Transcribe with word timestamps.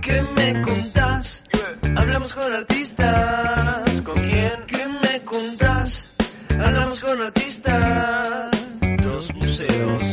¿Qué 0.00 0.22
me 0.36 0.62
contás? 0.62 1.44
Hablamos 1.96 2.34
con 2.34 2.52
artistas. 2.52 4.00
¿Con 4.02 4.14
quién? 4.30 4.64
¿Qué 4.66 4.86
me 4.86 5.24
contás? 5.24 6.12
Hablamos 6.64 7.02
con 7.02 7.20
artistas. 7.20 8.50
Los 9.02 9.34
museos. 9.34 10.11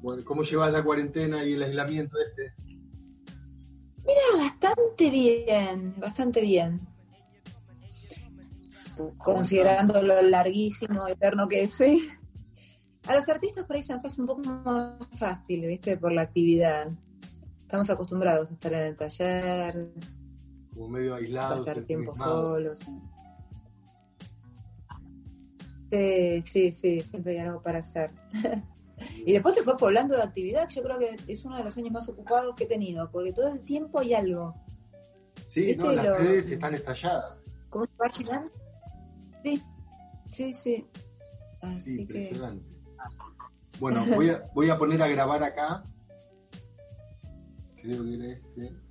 Bueno, 0.00 0.24
¿cómo 0.24 0.42
llevas 0.42 0.72
la 0.72 0.84
cuarentena 0.84 1.44
y 1.44 1.54
el 1.54 1.62
aislamiento 1.62 2.16
este? 2.18 2.54
Mira, 4.04 4.44
bastante 4.44 5.10
bien, 5.10 5.94
bastante 5.98 6.40
bien. 6.40 6.80
Considerando 9.16 10.02
lo 10.02 10.22
larguísimo, 10.22 11.06
eterno 11.06 11.48
que 11.48 11.64
es. 11.64 11.78
A 13.06 13.14
los 13.14 13.28
artistas 13.28 13.64
por 13.64 13.76
ahí 13.76 13.82
se 13.82 13.92
nos 13.92 14.04
hace 14.04 14.20
un 14.20 14.26
poco 14.26 14.42
más 14.42 14.94
fácil, 15.18 15.66
¿viste? 15.66 15.96
Por 15.96 16.12
la 16.12 16.22
actividad. 16.22 16.90
Estamos 17.62 17.90
acostumbrados 17.90 18.50
a 18.50 18.54
estar 18.54 18.72
en 18.72 18.80
el 18.80 18.96
taller, 18.96 19.92
Como 20.72 20.88
medio 20.88 21.14
aislados. 21.14 21.58
pasar 21.66 21.84
tiempo 21.84 22.14
solos. 22.14 22.80
Sí, 25.90 26.42
sí, 26.42 26.72
sí, 26.72 27.02
siempre 27.02 27.32
hay 27.32 27.46
algo 27.46 27.62
para 27.62 27.78
hacer. 27.78 28.12
y 29.26 29.32
después 29.32 29.54
se 29.54 29.62
fue 29.62 29.76
poblando 29.76 30.16
de 30.16 30.22
actividad, 30.22 30.68
yo 30.68 30.82
creo 30.82 30.98
que 30.98 31.16
es 31.26 31.44
uno 31.44 31.56
de 31.58 31.64
los 31.64 31.76
años 31.76 31.92
más 31.92 32.08
ocupados 32.08 32.54
que 32.54 32.64
he 32.64 32.66
tenido, 32.66 33.10
porque 33.10 33.32
todo 33.32 33.52
el 33.52 33.60
tiempo 33.60 33.98
hay 34.00 34.14
algo. 34.14 34.54
Sí, 35.46 35.66
¿Viste 35.66 35.82
no, 35.84 35.92
las 35.92 36.04
lo- 36.04 36.16
redes 36.18 36.50
están 36.50 36.74
estalladas. 36.74 37.36
¿Cómo 37.70 37.84
se 37.86 37.92
va 38.00 38.08
llenando? 38.08 38.52
Sí, 39.44 39.62
sí, 40.26 40.54
sí. 40.54 40.86
Sí, 41.82 41.96
que, 41.96 42.02
impresionante. 42.02 42.64
Bueno, 43.80 44.04
voy 44.14 44.30
a, 44.30 44.48
voy 44.54 44.70
a 44.70 44.78
poner 44.78 45.02
a 45.02 45.08
grabar 45.08 45.42
acá. 45.42 45.84
Creo 47.80 48.04
que 48.04 48.14
era 48.14 48.26
este. 48.32 48.66
este. 48.66 48.88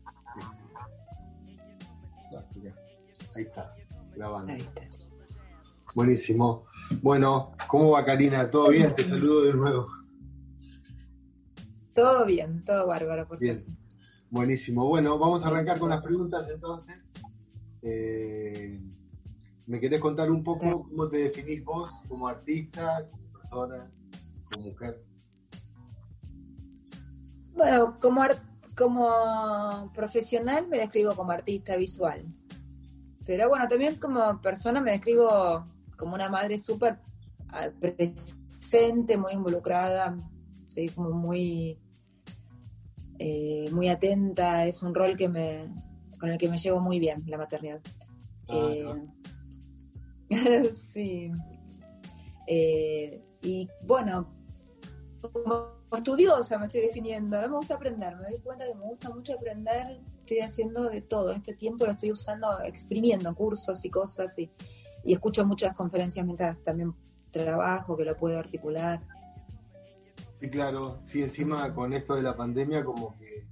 Ahí 3.36 3.44
está, 3.44 3.76
grabando. 4.16 4.54
ahí 4.54 4.62
está. 4.62 4.82
Buenísimo. 5.94 6.66
Bueno, 7.02 7.52
¿cómo 7.68 7.92
va 7.92 8.06
Karina? 8.06 8.50
¿Todo 8.50 8.70
bien? 8.70 8.94
Te 8.96 9.04
saludo 9.04 9.44
de 9.46 9.54
nuevo. 9.54 9.88
Todo 11.98 12.28
bien, 12.28 12.64
todo 12.64 12.86
bárbaro, 12.86 13.28
por 13.28 13.40
Bien. 13.40 13.66
Buenísimo. 14.30 14.88
Bueno, 14.88 15.18
vamos 15.18 15.44
a 15.44 15.48
arrancar 15.48 15.80
con 15.80 15.90
las 15.90 16.04
preguntas 16.04 16.48
entonces. 16.48 17.10
Eh, 17.82 18.80
¿Me 19.66 19.80
querés 19.80 20.00
contar 20.00 20.30
un 20.30 20.44
poco 20.44 20.84
cómo 20.84 21.10
te 21.10 21.18
definís 21.18 21.66
vos 21.66 21.90
como 22.08 22.28
artista, 22.28 23.10
como 23.10 23.32
persona, 23.32 23.92
como 24.52 24.66
mujer? 24.66 25.04
Bueno, 27.56 27.98
como, 28.00 28.22
como 28.76 29.92
profesional 29.92 30.68
me 30.68 30.78
describo 30.78 31.16
como 31.16 31.32
artista 31.32 31.78
visual. 31.78 32.32
Pero 33.26 33.50
bueno, 33.50 33.68
también 33.68 33.96
como 33.96 34.40
persona 34.40 34.82
me 34.82 34.92
describo 34.92 35.66
como 35.98 36.14
una 36.14 36.30
madre 36.30 36.60
súper 36.60 37.00
ah, 37.50 37.70
presente, 37.80 39.18
muy 39.18 39.34
involucrada. 39.34 40.16
Soy 40.68 40.90
como 40.90 41.10
muy, 41.10 41.80
eh, 43.20 43.70
muy 43.72 43.90
atenta. 43.90 44.66
Es 44.66 44.82
un 44.82 44.94
rol 44.94 45.16
que 45.16 45.30
me, 45.30 45.66
con 46.20 46.30
el 46.30 46.38
que 46.38 46.50
me 46.50 46.58
llevo 46.58 46.80
muy 46.80 47.00
bien, 47.00 47.24
la 47.28 47.38
maternidad. 47.38 47.82
Ah, 48.50 48.96
Eh, 50.30 50.74
sí. 50.74 51.32
Eh, 52.48 53.22
y 53.42 53.68
bueno, 53.84 54.34
como 55.22 55.78
estudiosa 55.96 56.58
me 56.58 56.66
estoy 56.66 56.82
definiendo, 56.82 57.42
no 57.42 57.50
me 57.50 57.58
gusta 57.58 57.76
aprender, 57.76 58.16
me 58.16 58.24
doy 58.24 58.40
cuenta 58.40 58.66
que 58.66 58.76
me 58.76 58.86
gusta 58.86 59.10
mucho 59.10 59.34
aprender, 59.34 60.02
estoy 60.20 60.40
haciendo 60.40 60.90
de 60.90 61.02
todo, 61.02 61.32
este 61.32 61.54
tiempo 61.54 61.86
lo 61.86 61.92
estoy 61.92 62.12
usando, 62.12 62.60
exprimiendo 62.62 63.34
cursos 63.36 63.84
y 63.86 63.90
cosas 63.90 64.38
y, 64.38 64.50
y 65.04 65.14
escucho 65.14 65.46
muchas 65.46 65.76
conferencias 65.76 66.26
mientras 66.26 66.62
también 66.64 66.94
trabajo, 67.32 67.96
que 67.98 68.06
lo 68.06 68.16
puedo 68.16 68.38
articular. 68.40 69.02
Sí, 70.40 70.50
claro. 70.50 71.00
Sí, 71.02 71.24
encima 71.24 71.74
con 71.74 71.94
esto 71.94 72.16
de 72.16 72.22
la 72.22 72.36
pandemia, 72.36 72.84
como 72.86 73.18
que 73.18 73.48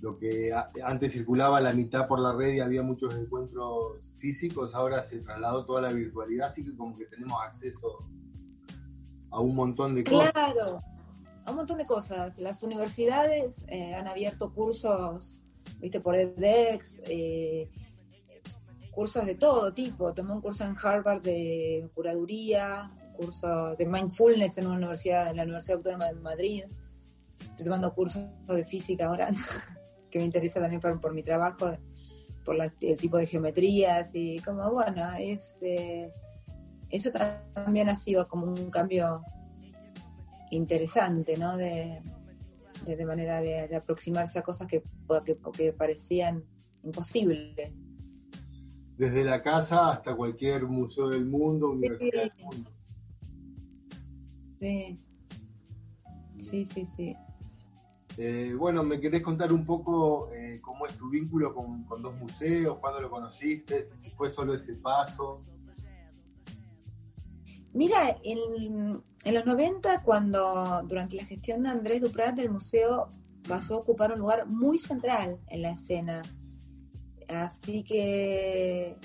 lo 0.00 0.18
que 0.18 0.52
antes 0.84 1.12
circulaba 1.12 1.60
la 1.60 1.72
mitad 1.72 2.08
por 2.08 2.18
la 2.18 2.32
red 2.32 2.54
y 2.54 2.60
había 2.60 2.82
muchos 2.82 3.14
encuentros 3.14 4.12
físicos, 4.18 4.74
ahora 4.74 5.04
se 5.04 5.20
trasladó 5.20 5.64
toda 5.64 5.82
la 5.82 5.92
virtualidad, 5.92 6.48
así 6.48 6.64
que 6.64 6.76
como 6.76 6.98
que 6.98 7.06
tenemos 7.06 7.40
acceso 7.40 7.98
a 9.30 9.40
un 9.40 9.54
montón 9.54 9.94
de 9.94 10.02
cosas. 10.02 10.32
Claro, 10.32 10.82
a 11.44 11.50
un 11.50 11.56
montón 11.56 11.78
de 11.78 11.86
cosas. 11.86 12.38
Las 12.38 12.64
universidades 12.64 13.62
eh, 13.68 13.94
han 13.94 14.08
abierto 14.08 14.52
cursos, 14.52 15.38
viste, 15.80 16.00
por 16.00 16.16
edX, 16.16 17.00
eh, 17.04 17.70
cursos 18.90 19.24
de 19.24 19.36
todo 19.36 19.72
tipo. 19.72 20.12
Tomé 20.12 20.32
un 20.32 20.40
curso 20.40 20.64
en 20.64 20.76
Harvard 20.82 21.22
de 21.22 21.88
curaduría, 21.94 22.90
un 23.12 23.26
curso 23.26 23.76
de 23.76 23.86
mindfulness 23.86 24.58
en 24.58 24.66
una 24.66 24.76
universidad, 24.76 25.30
en 25.30 25.36
la 25.36 25.42
Universidad 25.44 25.76
Autónoma 25.78 26.06
de 26.06 26.14
Madrid. 26.14 26.64
Estoy 27.40 27.64
tomando 27.64 27.92
cursos 27.94 28.28
de 28.48 28.64
física 28.64 29.06
ahora, 29.06 29.28
que 30.10 30.18
me 30.18 30.24
interesa 30.24 30.60
también 30.60 30.80
por, 30.80 31.00
por 31.00 31.14
mi 31.14 31.22
trabajo, 31.22 31.72
por 32.44 32.56
la- 32.56 32.72
el 32.80 32.96
tipo 32.96 33.16
de 33.18 33.26
geometrías 33.26 34.10
y 34.14 34.38
como, 34.40 34.70
bueno, 34.72 35.12
es... 35.18 35.56
eh, 35.62 36.10
eso 36.90 37.10
también 37.54 37.88
ha 37.88 37.96
sido 37.96 38.28
como 38.28 38.46
un 38.46 38.70
cambio 38.70 39.22
interesante, 40.50 41.36
¿no? 41.38 41.56
De, 41.56 42.02
de, 42.84 42.96
de 42.96 43.06
manera 43.06 43.40
de, 43.40 43.66
de 43.68 43.76
aproximarse 43.76 44.38
a 44.38 44.42
cosas 44.42 44.66
que, 44.66 44.82
que, 45.24 45.38
que 45.54 45.72
parecían 45.72 46.44
imposibles. 46.82 47.82
Desde 48.98 49.24
la 49.24 49.42
casa 49.42 49.90
hasta 49.90 50.14
cualquier 50.14 50.64
museo 50.66 51.08
del 51.08 51.24
mundo, 51.24 51.70
universidad 51.70 52.24
del 52.34 52.44
mundo. 52.44 52.70
Sí, 54.62 54.96
sí, 56.38 56.66
sí. 56.66 56.86
sí. 56.86 57.16
Eh, 58.16 58.54
bueno, 58.56 58.84
¿me 58.84 59.00
querés 59.00 59.20
contar 59.20 59.52
un 59.52 59.66
poco 59.66 60.30
eh, 60.32 60.60
cómo 60.62 60.86
es 60.86 60.96
tu 60.96 61.10
vínculo 61.10 61.52
con, 61.52 61.82
con 61.82 62.00
dos 62.00 62.14
museos? 62.14 62.78
¿Cuándo 62.78 63.00
lo 63.00 63.10
conociste? 63.10 63.82
Si 63.96 64.10
fue 64.10 64.30
solo 64.30 64.54
ese 64.54 64.76
paso. 64.76 65.42
Mira, 67.72 68.16
en, 68.22 69.02
en 69.24 69.34
los 69.34 69.46
90, 69.46 70.02
cuando 70.04 70.82
durante 70.86 71.16
la 71.16 71.24
gestión 71.24 71.64
de 71.64 71.70
Andrés 71.70 72.00
Duprat, 72.00 72.38
el 72.38 72.50
museo 72.50 73.10
pasó 73.48 73.74
a 73.74 73.78
ocupar 73.78 74.12
un 74.12 74.20
lugar 74.20 74.46
muy 74.46 74.78
central 74.78 75.40
en 75.48 75.62
la 75.62 75.72
escena. 75.72 76.22
Así 77.28 77.82
que 77.82 78.96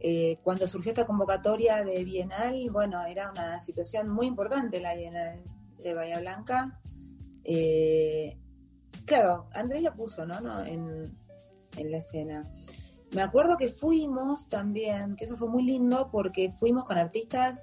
eh, 0.00 0.38
cuando 0.42 0.66
surgió 0.66 0.92
esta 0.92 1.06
convocatoria 1.06 1.82
de 1.84 2.04
Bienal, 2.04 2.68
bueno, 2.70 3.04
era 3.04 3.30
una 3.30 3.60
situación 3.62 4.08
muy 4.08 4.26
importante 4.26 4.80
la 4.80 4.94
Bienal 4.94 5.42
de 5.82 5.94
Bahía 5.94 6.20
Blanca. 6.20 6.80
Eh, 7.44 8.38
claro, 9.04 9.48
Andrés 9.52 9.82
lo 9.82 9.94
puso, 9.94 10.26
¿no? 10.26 10.40
¿no? 10.40 10.64
En, 10.64 11.16
en 11.76 11.90
la 11.90 11.98
escena. 11.98 12.50
Me 13.12 13.22
acuerdo 13.22 13.56
que 13.56 13.68
fuimos 13.68 14.48
también, 14.48 15.16
que 15.16 15.24
eso 15.24 15.36
fue 15.36 15.48
muy 15.48 15.62
lindo 15.62 16.10
porque 16.10 16.52
fuimos 16.52 16.84
con 16.84 16.98
artistas 16.98 17.58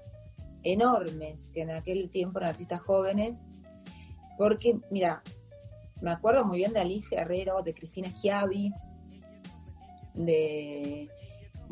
enormes, 0.63 1.49
que 1.49 1.61
en 1.61 1.71
aquel 1.71 2.09
tiempo 2.09 2.39
eran 2.39 2.51
artistas 2.51 2.81
jóvenes, 2.81 3.43
porque, 4.37 4.79
mira, 4.89 5.21
me 6.01 6.11
acuerdo 6.11 6.45
muy 6.45 6.57
bien 6.57 6.73
de 6.73 6.79
Alicia 6.79 7.21
Herrero, 7.21 7.61
de 7.61 7.73
Cristina 7.73 8.09
Schiavi, 8.09 8.73
de, 10.13 11.09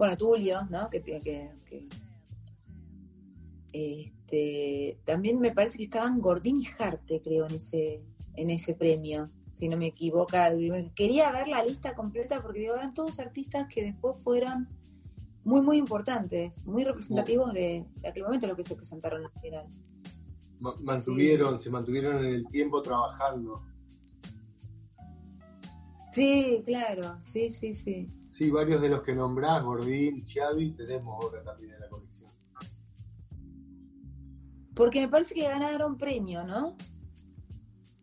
bueno, 0.01 0.17
Tulio, 0.17 0.63
¿no? 0.71 0.89
Que, 0.89 0.99
que, 1.03 1.21
que- 1.21 1.87
este, 3.71 4.99
también 5.05 5.39
me 5.39 5.51
parece 5.51 5.77
que 5.77 5.83
estaban 5.83 6.19
Gordín 6.19 6.57
y 6.57 6.63
Jarte, 6.63 7.21
creo, 7.21 7.45
en 7.47 7.53
ese, 7.57 8.01
en 8.35 8.49
ese 8.49 8.73
premio, 8.73 9.29
si 9.51 9.69
no 9.69 9.77
me 9.77 9.85
equivoco. 9.85 10.35
Quería 10.95 11.31
ver 11.31 11.47
la 11.47 11.63
lista 11.63 11.93
completa 11.93 12.41
porque 12.41 12.61
digo, 12.61 12.73
eran 12.73 12.95
todos 12.95 13.19
artistas 13.19 13.67
que 13.67 13.83
después 13.83 14.19
fueron 14.23 14.67
muy, 15.43 15.61
muy 15.61 15.77
importantes, 15.77 16.65
muy 16.65 16.83
representativos 16.83 17.53
de, 17.53 17.85
de 17.97 18.07
aquel 18.07 18.23
momento 18.23 18.47
los 18.47 18.57
que 18.57 18.63
se 18.63 18.75
presentaron 18.75 19.23
al 19.23 19.39
final. 19.39 19.67
Ma- 20.59 20.75
Mantuvieron, 20.81 21.59
se 21.59 21.69
mantuvieron 21.69 22.25
en 22.25 22.33
el 22.33 22.47
tiempo 22.47 22.81
trabajando. 22.81 23.61
Sí, 26.11 26.63
claro, 26.65 27.17
sí, 27.21 27.51
sí, 27.51 27.75
sí. 27.75 28.09
Sí, 28.31 28.49
varios 28.49 28.81
de 28.81 28.87
los 28.87 29.01
que 29.01 29.13
nombrás, 29.13 29.61
Gordín, 29.61 30.23
Chiavi, 30.23 30.71
tenemos 30.71 31.21
ahora 31.21 31.43
también 31.43 31.73
en 31.73 31.81
la 31.81 31.89
colección. 31.89 32.31
Porque 34.73 35.01
me 35.01 35.09
parece 35.09 35.35
que 35.35 35.49
ganaron 35.49 35.97
premio, 35.97 36.45
¿no? 36.45 36.77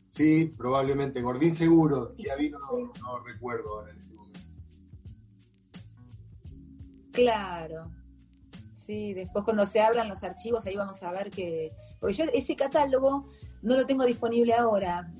Sí, 0.08 0.52
probablemente. 0.54 1.22
Gordín 1.22 1.54
seguro. 1.54 2.12
Chiavi 2.12 2.50
no, 2.50 2.58
no 3.00 3.24
recuerdo 3.24 3.78
ahora 3.78 3.90
en 3.90 4.00
este 4.00 4.14
momento. 4.14 4.40
Claro. 7.12 7.90
Sí, 8.70 9.14
después 9.14 9.46
cuando 9.46 9.64
se 9.64 9.80
abran 9.80 10.10
los 10.10 10.22
archivos 10.22 10.66
ahí 10.66 10.76
vamos 10.76 11.02
a 11.02 11.10
ver 11.10 11.30
que... 11.30 11.72
Porque 12.00 12.14
yo 12.14 12.24
ese 12.34 12.54
catálogo 12.54 13.30
no 13.62 13.76
lo 13.76 13.86
tengo 13.86 14.04
disponible 14.04 14.54
ahora, 14.54 15.12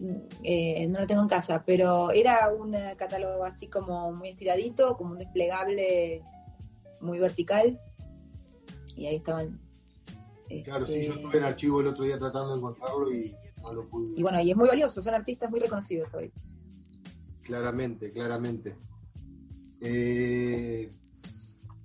eh, 0.43 0.87
no 0.89 1.01
lo 1.01 1.07
tengo 1.07 1.23
en 1.23 1.29
casa, 1.29 1.63
pero 1.67 2.11
era 2.11 2.53
un 2.53 2.75
eh, 2.75 2.95
catálogo 2.97 3.45
así 3.45 3.67
como 3.67 4.13
muy 4.13 4.31
estiradito, 4.31 4.97
como 4.97 5.13
un 5.13 5.19
desplegable 5.19 6.23
muy 7.01 7.19
vertical. 7.19 7.81
Y 8.95 9.07
ahí 9.07 9.17
estaban... 9.17 9.61
Claro, 10.65 10.87
sí, 10.87 10.95
este, 10.95 11.07
yo 11.07 11.15
estuve 11.15 11.39
en 11.39 11.45
archivo 11.45 11.81
el 11.81 11.89
otro 11.89 12.05
día 12.05 12.19
tratando 12.19 12.51
de 12.51 12.57
encontrarlo 12.57 13.13
y 13.13 13.37
no 13.61 13.73
lo 13.73 13.89
pude. 13.89 14.19
Y 14.19 14.23
bueno, 14.23 14.41
y 14.41 14.51
es 14.51 14.57
muy 14.57 14.67
valioso, 14.67 15.03
son 15.03 15.15
artistas 15.15 15.51
muy 15.51 15.61
reconocidos 15.61 16.15
hoy. 16.15 16.33
Claramente, 17.43 18.13
claramente. 18.13 18.77
Eh, 19.81 20.91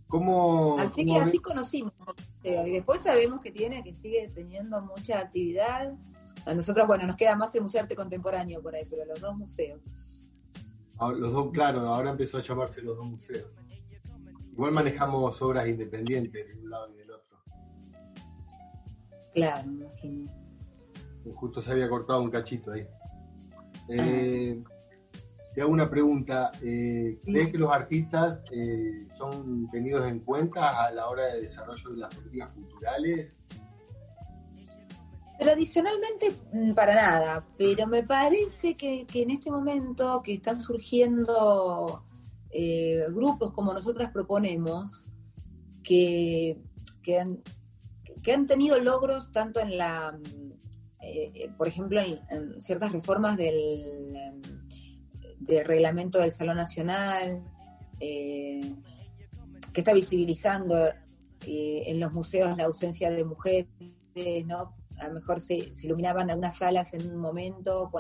¿Cómo, 0.08 0.78
Así 0.78 1.06
que 1.06 1.18
así 1.18 1.40
conocimos 1.40 1.94
museo. 1.98 2.68
Y 2.68 2.72
después 2.72 3.02
sabemos 3.02 3.40
que 3.40 3.52
tiene, 3.52 3.84
que 3.84 3.96
sigue 3.96 4.32
teniendo 4.34 4.82
mucha 4.82 5.20
actividad. 5.20 5.94
A 6.46 6.54
nosotros, 6.54 6.86
bueno, 6.88 7.08
nos 7.08 7.16
queda 7.16 7.36
más 7.36 7.54
el 7.56 7.62
Museo 7.62 7.80
de 7.80 7.84
Arte 7.84 7.96
Contemporáneo 7.96 8.62
por 8.62 8.76
ahí, 8.76 8.86
pero 8.90 9.06
los 9.06 9.20
dos 9.22 9.36
museos. 9.38 9.80
Ah, 10.98 11.12
Los 11.12 11.32
dos, 11.32 11.52
claro, 11.52 11.80
ahora 11.82 12.12
empezó 12.12 12.38
a 12.38 12.42
llamarse 12.42 12.82
los 12.82 12.98
dos 12.98 13.06
museos. 13.06 13.50
Igual 14.52 14.72
manejamos 14.72 15.42
obras 15.42 15.68
independientes 15.68 16.48
de 16.48 16.54
un 16.62 16.70
lado 16.70 16.90
y 16.94 16.98
del 16.98 17.12
otro. 17.12 17.38
Claro, 19.34 19.68
me 19.68 19.86
imagino. 19.86 20.32
Justo 21.36 21.62
se 21.62 21.72
había 21.72 21.90
cortado 21.90 22.22
un 22.22 22.30
cachito 22.30 22.72
ahí. 22.72 22.86
Eh, 23.90 24.62
te 25.56 25.62
hago 25.62 25.72
una 25.72 25.90
pregunta. 25.90 26.52
eh, 26.62 27.20
¿Crees 27.24 27.50
que 27.52 27.58
los 27.58 27.72
artistas 27.72 28.44
eh, 28.52 29.08
son 29.18 29.70
tenidos 29.72 30.06
en 30.08 30.20
cuenta 30.20 30.86
a 30.86 30.92
la 30.92 31.08
hora 31.08 31.26
de 31.34 31.42
desarrollo 31.42 31.90
de 31.90 31.98
las 31.98 32.14
políticas 32.14 32.50
culturales? 32.52 33.42
Tradicionalmente, 35.44 36.32
mm, 36.54 36.74
para 36.74 36.96
nada, 36.96 37.46
pero 37.58 37.86
me 37.86 38.02
parece 38.02 38.78
que, 38.78 39.06
en 39.14 39.30
este 39.30 39.52
momento 39.52 40.22
que 40.24 40.36
están 40.36 40.62
surgiendo 40.62 42.06
eh, 42.50 43.04
grupos 43.10 43.52
como 43.52 43.74
nosotras 43.74 44.10
proponemos, 44.14 45.04
que, 45.84 46.62
que, 47.02 47.20
han, 47.20 48.48
tenido 48.48 48.80
logros 48.80 49.34
tanto 49.34 49.60
en 49.60 49.78
la, 49.78 50.14
mm, 50.14 50.52
eh, 51.02 51.32
eh, 51.36 51.50
por 51.58 51.68
ejemplo, 51.68 52.00
en, 52.00 52.62
ciertas 52.62 52.94
reformas 52.94 53.36
del, 53.36 54.16
em, 54.16 54.42
del 55.42 55.66
reglamento 55.66 56.20
del 56.20 56.32
Salón 56.32 56.56
Nacional, 56.56 57.44
que 58.00 58.76
está 59.76 59.92
visibilizando 59.94 60.90
en 61.46 62.00
los 62.00 62.14
museos 62.14 62.56
la 62.56 62.64
ausencia 62.66 63.12
de 63.12 63.26
mujeres, 63.26 63.68
¿no? 64.46 64.74
A 65.04 65.08
lo 65.08 65.16
mejor 65.16 65.40
se, 65.40 65.74
se 65.74 65.86
iluminaban 65.86 66.30
algunas 66.30 66.58
salas 66.58 66.94
en 66.94 67.10
un 67.12 67.18
momento, 67.18 67.92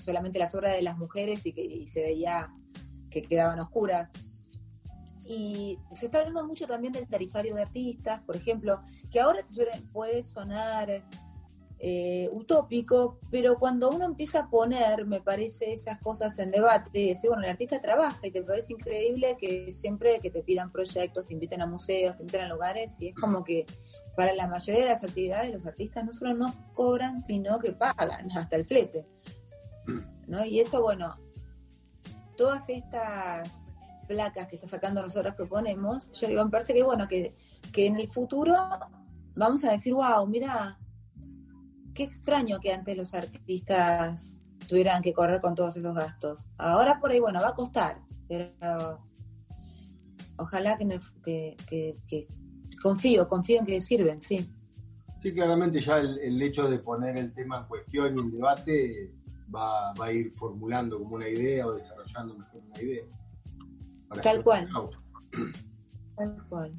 solamente 0.00 0.38
las 0.38 0.54
obras 0.54 0.74
de 0.74 0.82
las 0.82 0.98
mujeres 0.98 1.44
y, 1.46 1.52
que, 1.52 1.62
y 1.62 1.88
se 1.88 2.02
veía 2.02 2.52
que 3.10 3.22
quedaban 3.22 3.58
oscuras. 3.60 4.10
Y 5.24 5.78
se 5.92 6.06
está 6.06 6.18
hablando 6.18 6.46
mucho 6.46 6.66
también 6.66 6.92
del 6.92 7.08
tarifario 7.08 7.54
de 7.54 7.62
artistas, 7.62 8.20
por 8.22 8.36
ejemplo, 8.36 8.82
que 9.10 9.20
ahora 9.20 9.40
puede 9.92 10.22
sonar 10.22 11.04
eh, 11.82 12.28
utópico, 12.32 13.18
pero 13.30 13.58
cuando 13.58 13.88
uno 13.88 14.04
empieza 14.04 14.40
a 14.40 14.50
poner, 14.50 15.06
me 15.06 15.22
parece, 15.22 15.72
esas 15.72 15.98
cosas 16.00 16.38
en 16.38 16.50
debate, 16.50 16.90
decir, 16.92 17.30
bueno, 17.30 17.44
el 17.44 17.50
artista 17.50 17.80
trabaja 17.80 18.26
y 18.26 18.30
te 18.30 18.42
parece 18.42 18.74
increíble 18.74 19.38
que 19.40 19.70
siempre 19.70 20.20
que 20.20 20.30
te 20.30 20.42
pidan 20.42 20.70
proyectos, 20.70 21.26
te 21.26 21.32
inviten 21.32 21.62
a 21.62 21.66
museos, 21.66 22.16
te 22.16 22.22
inviten 22.22 22.42
a 22.42 22.48
lugares, 22.48 23.00
y 23.00 23.08
es 23.08 23.14
como 23.14 23.44
que 23.44 23.64
para 24.16 24.34
la 24.34 24.46
mayoría 24.46 24.82
de 24.84 24.90
las 24.90 25.04
actividades 25.04 25.54
los 25.54 25.66
artistas 25.66 26.04
no 26.04 26.12
solo 26.12 26.34
no 26.34 26.54
cobran, 26.74 27.22
sino 27.22 27.58
que 27.58 27.72
pagan 27.72 28.30
hasta 28.32 28.56
el 28.56 28.64
flete. 28.66 29.06
¿no? 30.26 30.44
Y 30.44 30.60
eso, 30.60 30.80
bueno, 30.82 31.14
todas 32.36 32.68
estas 32.68 33.64
placas 34.06 34.46
que 34.48 34.56
está 34.56 34.68
sacando 34.68 35.02
nosotros 35.02 35.34
proponemos, 35.34 36.10
yo 36.12 36.28
digo, 36.28 36.44
me 36.44 36.50
parece 36.50 36.74
que 36.74 36.82
bueno, 36.82 37.06
que, 37.08 37.34
que 37.72 37.86
en 37.86 37.96
el 37.96 38.08
futuro 38.08 38.54
vamos 39.34 39.64
a 39.64 39.72
decir, 39.72 39.94
wow, 39.94 40.26
mira, 40.26 40.78
qué 41.94 42.02
extraño 42.04 42.58
que 42.60 42.72
antes 42.72 42.96
los 42.96 43.14
artistas 43.14 44.32
tuvieran 44.68 45.02
que 45.02 45.12
correr 45.12 45.40
con 45.40 45.54
todos 45.54 45.76
esos 45.76 45.94
gastos. 45.94 46.46
Ahora 46.58 47.00
por 47.00 47.10
ahí, 47.10 47.20
bueno, 47.20 47.40
va 47.40 47.48
a 47.48 47.54
costar, 47.54 48.00
pero 48.28 49.00
ojalá 50.36 50.76
que, 50.76 50.86
que, 51.24 51.56
que- 51.68 51.98
que- 52.06 52.28
confío, 52.82 53.28
confío 53.28 53.60
en 53.60 53.66
que 53.66 53.80
sirven, 53.80 54.20
sí. 54.20 54.50
Sí, 55.20 55.34
claramente 55.34 55.80
ya 55.80 55.98
el, 55.98 56.18
el 56.18 56.40
hecho 56.40 56.68
de 56.68 56.78
poner 56.78 57.16
el 57.18 57.32
tema 57.34 57.58
en 57.58 57.64
cuestión 57.66 58.16
y 58.16 58.20
en 58.20 58.30
debate 58.30 59.12
va, 59.54 59.92
va 59.94 60.06
a 60.06 60.12
ir 60.12 60.32
formulando 60.36 60.98
como 60.98 61.16
una 61.16 61.28
idea 61.28 61.66
o 61.66 61.74
desarrollando 61.74 62.38
mejor 62.38 62.62
una 62.64 62.82
idea. 62.82 63.04
Tal 64.22 64.42
cual. 64.42 64.68
Tal 66.16 66.48
cual. 66.48 66.74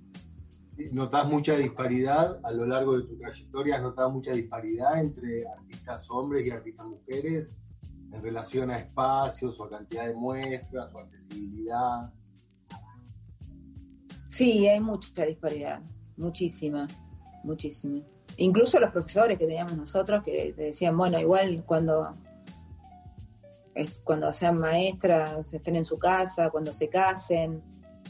¿Notas 0.91 1.27
mucha 1.27 1.55
disparidad 1.55 2.39
a 2.43 2.51
lo 2.51 2.65
largo 2.65 2.97
de 2.97 3.05
tu 3.05 3.17
trayectoria? 3.17 3.75
¿Has 3.75 3.83
notado 3.83 4.09
mucha 4.09 4.31
disparidad 4.31 4.99
entre 4.99 5.47
artistas 5.47 6.09
hombres 6.09 6.45
y 6.45 6.49
artistas 6.49 6.87
mujeres 6.87 7.55
en 8.11 8.21
relación 8.21 8.71
a 8.71 8.79
espacios 8.79 9.59
o 9.59 9.65
a 9.65 9.69
cantidad 9.69 10.07
de 10.07 10.15
muestras 10.15 10.93
o 10.93 10.99
accesibilidad? 10.99 12.11
Sí, 14.27 14.67
hay 14.67 14.79
mucha 14.79 15.25
disparidad, 15.25 15.83
muchísima, 16.21 16.87
muchísima. 17.43 18.01
Incluso 18.37 18.79
los 18.79 18.91
profesores 18.91 19.37
que 19.37 19.45
teníamos 19.45 19.75
nosotros 19.75 20.23
que 20.23 20.53
decían, 20.53 20.95
bueno, 20.95 21.19
igual 21.19 21.63
cuando 21.65 22.15
cuando 24.03 24.31
sean 24.33 24.57
maestras, 24.59 25.53
estén 25.53 25.75
en 25.77 25.85
su 25.85 25.97
casa, 25.97 26.49
cuando 26.49 26.73
se 26.73 26.89
casen. 26.89 27.63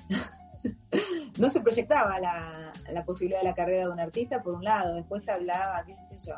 no 1.37 1.49
se 1.49 1.61
proyectaba 1.61 2.19
la, 2.19 2.73
la 2.91 3.05
posibilidad 3.05 3.39
de 3.41 3.47
la 3.47 3.53
carrera 3.55 3.85
de 3.85 3.91
un 3.91 3.99
artista 3.99 4.41
por 4.43 4.55
un 4.55 4.63
lado, 4.63 4.95
después 4.95 5.27
hablaba, 5.29 5.83
qué 5.85 5.95
sé 6.09 6.17
yo. 6.27 6.35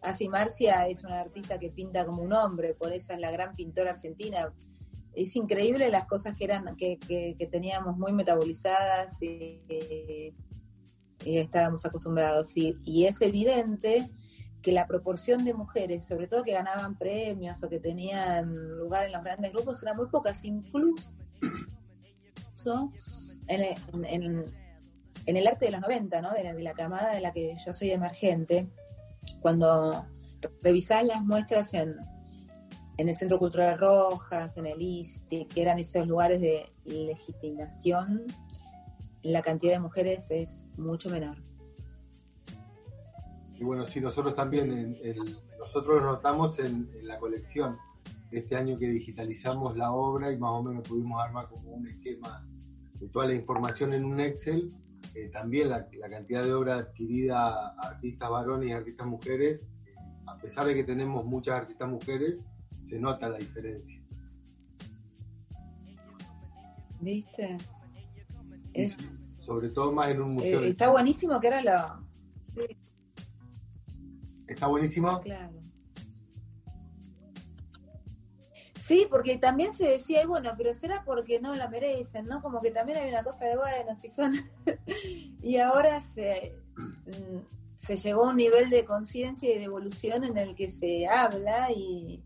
Así 0.00 0.28
Marcia 0.28 0.88
es 0.88 1.04
una 1.04 1.20
artista 1.20 1.58
que 1.58 1.70
pinta 1.70 2.04
como 2.04 2.22
un 2.22 2.32
hombre, 2.32 2.74
por 2.74 2.92
eso 2.92 3.12
es 3.12 3.20
la 3.20 3.30
gran 3.30 3.54
pintora 3.54 3.92
argentina. 3.92 4.52
Es 5.14 5.36
increíble 5.36 5.90
las 5.90 6.06
cosas 6.06 6.34
que 6.34 6.44
eran, 6.44 6.74
que, 6.76 6.98
que- 6.98 7.36
que 7.38 7.46
teníamos 7.46 7.96
muy 7.98 8.12
metabolizadas 8.12 9.20
y, 9.22 10.34
y 11.24 11.38
estábamos 11.38 11.84
acostumbrados. 11.86 12.56
Y, 12.56 12.74
y 12.84 13.06
es 13.06 13.20
evidente 13.22 14.10
que 14.62 14.72
la 14.72 14.86
proporción 14.86 15.44
de 15.44 15.54
mujeres, 15.54 16.06
sobre 16.06 16.28
todo 16.28 16.44
que 16.44 16.52
ganaban 16.52 16.96
premios 16.96 17.62
o 17.62 17.68
que 17.68 17.80
tenían 17.80 18.54
lugar 18.78 19.06
en 19.06 19.12
los 19.12 19.24
grandes 19.24 19.52
grupos, 19.52 19.82
eran 19.82 19.96
muy 19.96 20.06
pocas, 20.08 20.44
incluso 20.44 21.10
en 23.48 23.60
el, 23.60 23.76
en- 24.04 24.44
en 25.26 25.36
el 25.36 25.46
arte 25.46 25.66
de 25.66 25.72
los 25.72 25.80
90, 25.80 26.20
¿no? 26.20 26.32
de, 26.32 26.44
la, 26.44 26.52
de 26.54 26.62
la 26.62 26.72
camada 26.74 27.12
de 27.14 27.20
la 27.20 27.32
que 27.32 27.56
yo 27.64 27.72
soy 27.72 27.90
emergente, 27.92 28.68
cuando 29.40 30.04
revisás 30.62 31.04
las 31.04 31.22
muestras 31.22 31.72
en, 31.74 31.94
en 32.98 33.08
el 33.08 33.14
Centro 33.16 33.38
Cultural 33.38 33.78
Rojas, 33.78 34.56
en 34.56 34.66
el 34.66 34.80
ISTI, 34.82 35.46
que 35.46 35.62
eran 35.62 35.78
esos 35.78 36.06
lugares 36.08 36.40
de 36.40 36.72
legitimación, 36.84 38.24
la 39.22 39.42
cantidad 39.42 39.74
de 39.74 39.80
mujeres 39.80 40.30
es 40.30 40.64
mucho 40.76 41.10
menor. 41.10 41.38
Y 43.54 43.64
bueno, 43.64 43.84
sí, 43.86 44.00
nosotros 44.00 44.34
también, 44.34 44.72
en 44.72 44.96
el- 45.02 45.38
nosotros 45.58 46.02
notamos 46.02 46.58
en, 46.58 46.88
en 46.98 47.06
la 47.06 47.18
colección. 47.18 47.78
este 48.32 48.56
año 48.56 48.78
que 48.78 48.88
digitalizamos 48.88 49.76
la 49.76 49.92
obra 49.92 50.32
y 50.32 50.38
más 50.38 50.52
o 50.52 50.62
menos 50.62 50.88
pudimos 50.88 51.22
armar 51.22 51.48
como 51.50 51.70
un 51.72 51.86
esquema 51.86 52.42
de 52.94 53.06
toda 53.10 53.26
la 53.26 53.34
información 53.34 53.92
en 53.92 54.06
un 54.06 54.18
Excel, 54.20 54.72
eh, 55.14 55.28
también 55.28 55.68
la, 55.68 55.86
la, 56.00 56.08
cantidad 56.08 56.42
de 56.42 56.54
obra 56.54 56.76
adquirida 56.78 57.48
a 57.48 57.88
artistas 57.88 58.30
varones 58.30 58.70
y 58.70 58.72
artistas 58.72 59.06
mujeres, 59.06 59.66
eh, 59.84 59.92
a 60.26 60.38
pesar 60.38 60.64
de 60.66 60.72
que 60.74 60.82
tenemos 60.84 61.26
muchas 61.26 61.56
artistas 61.56 61.90
mujeres, 61.90 62.38
se 62.84 62.98
nota 62.98 63.28
la 63.28 63.36
diferencia. 63.36 64.00
¿Viste? 67.00 67.58
Es, 68.74 68.96
sobre 69.38 69.70
todo 69.70 69.92
más 69.92 70.10
en 70.10 70.22
un 70.22 70.34
museo. 70.34 70.60
Eh, 70.60 70.68
está 70.68 70.90
buenísimo 70.90 71.38
que 71.40 71.46
era 71.48 71.62
lo... 71.62 72.06
Sí. 72.54 72.76
¿Está 74.46 74.66
buenísimo? 74.66 75.20
Claro. 75.20 75.62
Sí, 78.76 79.06
porque 79.08 79.38
también 79.38 79.72
se 79.74 79.88
decía, 79.88 80.22
y 80.22 80.26
bueno, 80.26 80.52
pero 80.56 80.74
será 80.74 81.02
porque 81.04 81.40
no 81.40 81.54
la 81.54 81.68
merecen, 81.68 82.26
¿no? 82.26 82.42
Como 82.42 82.60
que 82.60 82.72
también 82.72 82.98
hay 82.98 83.08
una 83.08 83.22
cosa 83.22 83.46
de, 83.46 83.56
bueno, 83.56 83.94
si 83.94 84.08
son... 84.08 84.32
y 85.42 85.56
ahora 85.56 86.00
se, 86.02 86.56
mm, 86.76 87.38
se 87.76 87.96
llegó 87.96 88.26
a 88.26 88.30
un 88.30 88.36
nivel 88.36 88.70
de 88.70 88.84
conciencia 88.84 89.54
y 89.54 89.58
de 89.58 89.64
evolución 89.64 90.24
en 90.24 90.36
el 90.36 90.54
que 90.54 90.68
se 90.68 91.06
habla 91.06 91.70
y, 91.70 92.22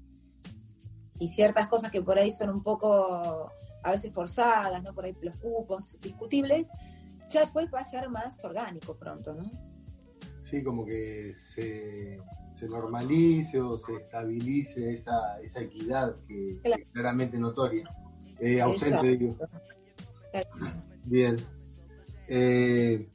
y 1.19 1.29
ciertas 1.29 1.69
cosas 1.69 1.91
que 1.91 2.03
por 2.03 2.19
ahí 2.19 2.33
son 2.33 2.51
un 2.51 2.63
poco 2.63 3.53
a 3.87 3.93
veces 3.93 4.13
forzadas, 4.13 4.83
¿no? 4.83 4.93
Por 4.93 5.05
ahí 5.05 5.17
los 5.23 5.37
cupos 5.37 5.97
discutibles, 6.01 6.71
ya 7.31 7.41
después 7.41 7.69
va 7.73 7.81
a 7.81 7.85
ser 7.85 8.09
más 8.09 8.45
orgánico 8.45 8.97
pronto, 8.97 9.35
¿no? 9.35 9.51
Sí, 10.41 10.63
como 10.65 10.85
que 10.85 11.33
se, 11.37 12.21
se 12.55 12.69
normalice 12.69 13.61
o 13.61 13.79
se 13.79 13.95
estabilice 13.95 14.93
esa, 14.93 15.41
esa 15.41 15.61
equidad 15.61 16.17
que, 16.27 16.59
claro. 16.63 16.83
es 16.83 16.89
claramente 16.93 17.39
notoria, 17.39 17.89
eh, 18.41 18.61
ausente 18.61 19.17
digo. 19.17 19.37
Bien. 21.05 21.37
Eh, 22.29 23.09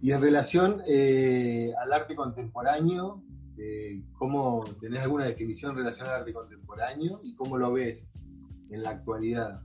y 0.00 0.12
en 0.12 0.22
relación 0.22 0.80
eh, 0.88 1.72
al 1.78 1.92
arte 1.92 2.14
contemporáneo, 2.14 3.22
eh, 3.58 4.02
¿cómo 4.14 4.64
tenés 4.80 5.02
alguna 5.02 5.26
definición 5.26 5.72
en 5.72 5.78
relación 5.78 6.08
al 6.08 6.20
arte 6.20 6.32
contemporáneo 6.32 7.20
y 7.22 7.34
cómo 7.34 7.58
lo 7.58 7.72
ves 7.72 8.12
en 8.70 8.82
la 8.82 8.90
actualidad? 8.90 9.62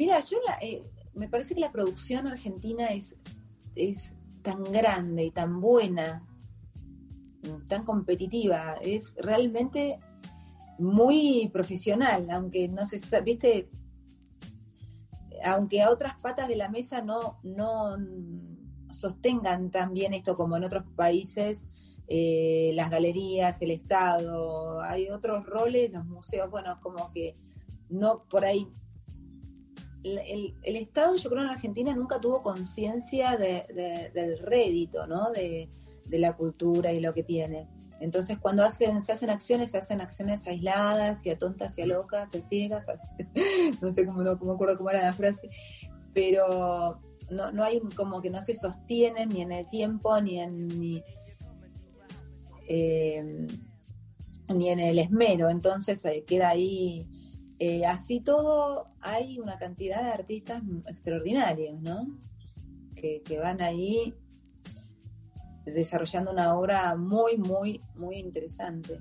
Mira, 0.00 0.18
yo 0.20 0.38
la, 0.46 0.56
eh, 0.62 0.82
me 1.12 1.28
parece 1.28 1.54
que 1.54 1.60
la 1.60 1.70
producción 1.70 2.26
argentina 2.26 2.86
es, 2.86 3.16
es 3.74 4.14
tan 4.40 4.64
grande 4.64 5.26
y 5.26 5.30
tan 5.30 5.60
buena, 5.60 6.26
tan 7.68 7.84
competitiva, 7.84 8.76
es 8.80 9.14
realmente 9.18 10.00
muy 10.78 11.50
profesional, 11.52 12.30
aunque 12.30 12.66
no 12.66 12.86
se 12.86 12.98
viste, 13.20 13.68
aunque 15.44 15.82
a 15.82 15.90
otras 15.90 16.16
patas 16.16 16.48
de 16.48 16.56
la 16.56 16.70
mesa 16.70 17.02
no, 17.02 17.38
no 17.42 17.98
sostengan 18.90 19.70
tan 19.70 19.92
bien 19.92 20.14
esto 20.14 20.34
como 20.34 20.56
en 20.56 20.64
otros 20.64 20.84
países, 20.96 21.66
eh, 22.08 22.70
las 22.72 22.90
galerías, 22.90 23.60
el 23.60 23.70
Estado, 23.70 24.80
hay 24.80 25.10
otros 25.10 25.44
roles, 25.44 25.92
los 25.92 26.06
museos, 26.06 26.48
bueno, 26.48 26.80
como 26.80 27.12
que 27.12 27.36
no 27.90 28.24
por 28.30 28.46
ahí 28.46 28.66
el, 30.02 30.76
Estado, 30.76 31.16
yo 31.16 31.30
creo, 31.30 31.42
en 31.42 31.50
Argentina 31.50 31.94
nunca 31.94 32.20
tuvo 32.20 32.42
conciencia 32.42 33.36
de, 33.36 33.66
de, 33.74 34.10
del 34.14 34.38
rédito, 34.38 35.06
¿no? 35.06 35.30
De, 35.30 35.68
la 36.10 36.36
cultura 36.36 36.92
y 36.92 36.98
lo 36.98 37.14
que 37.14 37.22
tiene. 37.22 37.68
Entonces, 38.00 38.36
cuando 38.38 38.64
hacen, 38.64 39.00
se 39.00 39.12
hacen 39.12 39.30
acciones, 39.30 39.70
se 39.70 39.78
hacen 39.78 40.00
acciones 40.00 40.44
aisladas 40.44 41.24
y 41.24 41.30
a 41.30 41.38
tontas 41.38 41.78
y 41.78 41.82
a 41.82 41.86
locas, 41.86 42.34
a 42.34 42.48
ciegas, 42.48 42.84
no 43.80 43.94
sé 43.94 44.04
cómo, 44.04 44.22
no, 44.22 44.36
cómo 44.36 44.54
acuerdo 44.54 44.76
cómo 44.76 44.90
era 44.90 45.02
la 45.02 45.12
frase, 45.12 45.48
pero 46.12 47.00
no, 47.30 47.52
no 47.52 47.62
hay 47.62 47.80
como 47.94 48.20
que 48.20 48.28
no 48.28 48.42
se 48.42 48.56
sostienen 48.56 49.28
ni 49.28 49.42
en 49.42 49.52
el 49.52 49.68
tiempo, 49.68 50.20
ni 50.20 50.40
en, 50.40 50.66
ni, 50.66 51.04
eh, 52.66 53.46
ni 54.48 54.68
en 54.68 54.80
el 54.80 54.98
esmero. 54.98 55.48
Entonces, 55.48 56.04
eh, 56.06 56.24
queda 56.26 56.48
ahí 56.48 57.06
eh, 57.60 57.84
así 57.84 58.20
todo, 58.20 58.88
hay 59.00 59.38
una 59.38 59.58
cantidad 59.58 60.02
de 60.02 60.12
artistas 60.12 60.62
extraordinarios, 60.86 61.78
¿no? 61.82 62.06
Que, 62.96 63.22
que, 63.22 63.38
van 63.38 63.60
ahí 63.60 64.14
desarrollando 65.66 66.32
una 66.32 66.58
obra 66.58 66.96
muy, 66.96 67.36
muy, 67.36 67.82
muy 67.96 68.16
interesante. 68.16 68.98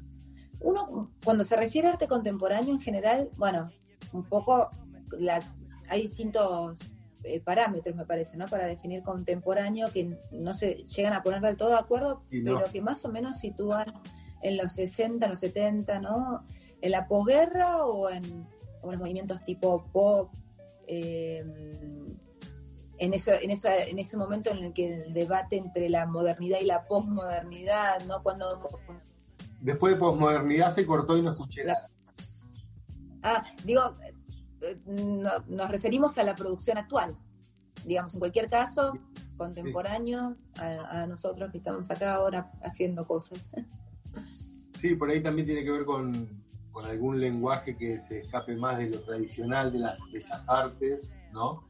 Uno, 0.59 1.09
cuando 1.23 1.45
se 1.45 1.55
refiere 1.55 1.87
a 1.87 1.91
arte 1.93 2.09
contemporáneo 2.09 2.73
en 2.73 2.81
general, 2.81 3.29
bueno, 3.37 3.71
un 4.11 4.25
poco 4.25 4.69
la, 5.17 5.41
hay 5.87 6.07
distintos 6.07 6.81
eh, 7.23 7.39
parámetros, 7.39 7.95
me 7.95 8.05
parece, 8.05 8.35
¿no? 8.35 8.45
Para 8.47 8.65
definir 8.65 9.03
contemporáneo 9.03 9.89
que 9.93 10.17
no 10.31 10.53
se 10.53 10.83
llegan 10.83 11.13
a 11.13 11.23
poner 11.23 11.39
del 11.39 11.55
todo 11.55 11.69
de 11.69 11.79
acuerdo, 11.79 12.23
no. 12.29 12.57
pero 12.57 12.71
que 12.73 12.81
más 12.81 13.05
o 13.05 13.09
menos 13.09 13.39
sitúan 13.39 13.85
en 14.41 14.57
los 14.57 14.73
60, 14.73 15.25
los 15.29 15.39
70, 15.39 16.01
¿no? 16.01 16.45
En 16.81 16.91
la 16.91 17.07
posguerra 17.07 17.85
o 17.85 18.09
en, 18.09 18.47
los 18.83 18.97
movimientos 18.97 19.43
tipo 19.43 19.85
pop, 19.91 20.31
eh, 20.87 21.43
en, 22.97 23.13
eso, 23.13 23.31
en, 23.33 23.51
esa, 23.51 23.83
en 23.83 23.99
ese 23.99 24.17
momento 24.17 24.51
en 24.51 24.63
el 24.63 24.73
que 24.73 25.03
el 25.03 25.13
debate 25.13 25.57
entre 25.57 25.89
la 25.89 26.05
modernidad 26.05 26.59
y 26.61 26.65
la 26.65 26.85
posmodernidad, 26.87 28.05
¿no? 28.05 28.23
Cuando... 28.23 28.61
Después 29.59 29.93
de 29.93 29.99
posmodernidad 29.99 30.73
se 30.73 30.85
cortó 30.85 31.17
y 31.17 31.21
no 31.21 31.31
escuché 31.31 31.65
nada. 31.65 31.89
Ah, 33.21 33.43
digo, 33.65 33.81
no, 34.85 35.29
nos 35.47 35.69
referimos 35.69 36.17
a 36.17 36.23
la 36.23 36.35
producción 36.35 36.77
actual. 36.77 37.17
Digamos, 37.85 38.13
en 38.13 38.19
cualquier 38.19 38.49
caso, 38.49 38.93
contemporáneo 39.37 40.37
sí. 40.55 40.61
a, 40.61 41.01
a 41.01 41.07
nosotros 41.07 41.51
que 41.51 41.57
estamos 41.57 41.89
acá 41.91 42.13
ahora 42.13 42.51
haciendo 42.61 43.05
cosas. 43.05 43.39
Sí, 44.75 44.95
por 44.95 45.09
ahí 45.09 45.21
también 45.21 45.45
tiene 45.45 45.63
que 45.63 45.71
ver 45.71 45.85
con, 45.85 46.39
con 46.79 46.89
algún 46.89 47.19
lenguaje 47.19 47.75
que 47.75 47.99
se 47.99 48.19
escape 48.19 48.55
más 48.55 48.77
de 48.77 48.89
lo 48.89 49.01
tradicional 49.01 49.69
de 49.73 49.79
las 49.79 49.99
bellas 50.13 50.47
artes, 50.47 51.11
¿no? 51.33 51.67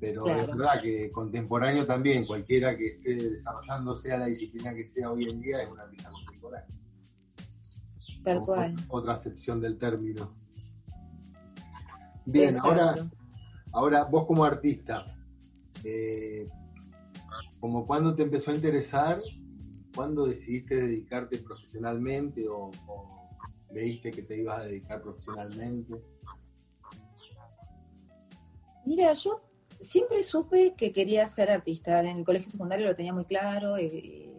Pero 0.00 0.24
claro. 0.24 0.40
es 0.40 0.46
verdad 0.46 0.82
que 0.82 1.12
contemporáneo 1.12 1.84
también, 1.84 2.24
cualquiera 2.24 2.74
que 2.74 2.86
esté 2.86 3.16
desarrollando, 3.16 3.94
sea 3.94 4.16
la 4.16 4.26
disciplina 4.26 4.74
que 4.74 4.86
sea 4.86 5.10
hoy 5.10 5.28
en 5.28 5.42
día, 5.42 5.60
es 5.60 5.68
una 5.68 5.82
artista 5.82 6.08
contemporánea. 6.08 6.74
Tal 8.24 8.40
cual. 8.46 8.76
Otra 8.88 9.12
acepción 9.12 9.60
del 9.60 9.76
término. 9.76 10.34
Bien, 12.24 12.56
ahora, 12.56 12.94
ahora 13.72 14.04
vos 14.04 14.24
como 14.24 14.42
artista, 14.42 15.18
eh, 15.84 16.48
como 17.60 17.86
cuándo 17.86 18.14
te 18.14 18.22
empezó 18.22 18.52
a 18.52 18.54
interesar, 18.54 19.20
cuándo 19.94 20.26
decidiste 20.26 20.76
dedicarte 20.76 21.36
profesionalmente 21.38 22.48
o, 22.48 22.70
o 22.86 23.17
¿Veiste 23.78 24.10
que 24.10 24.22
te 24.22 24.36
ibas 24.36 24.58
a 24.58 24.64
dedicar 24.64 25.00
profesionalmente? 25.00 26.02
Mira, 28.84 29.12
yo 29.12 29.40
siempre 29.78 30.24
supe 30.24 30.74
que 30.76 30.92
quería 30.92 31.28
ser 31.28 31.48
artista. 31.48 32.00
En 32.00 32.18
el 32.18 32.24
colegio 32.24 32.50
secundario 32.50 32.88
lo 32.88 32.96
tenía 32.96 33.12
muy 33.12 33.24
claro. 33.24 33.78
Y 33.78 34.32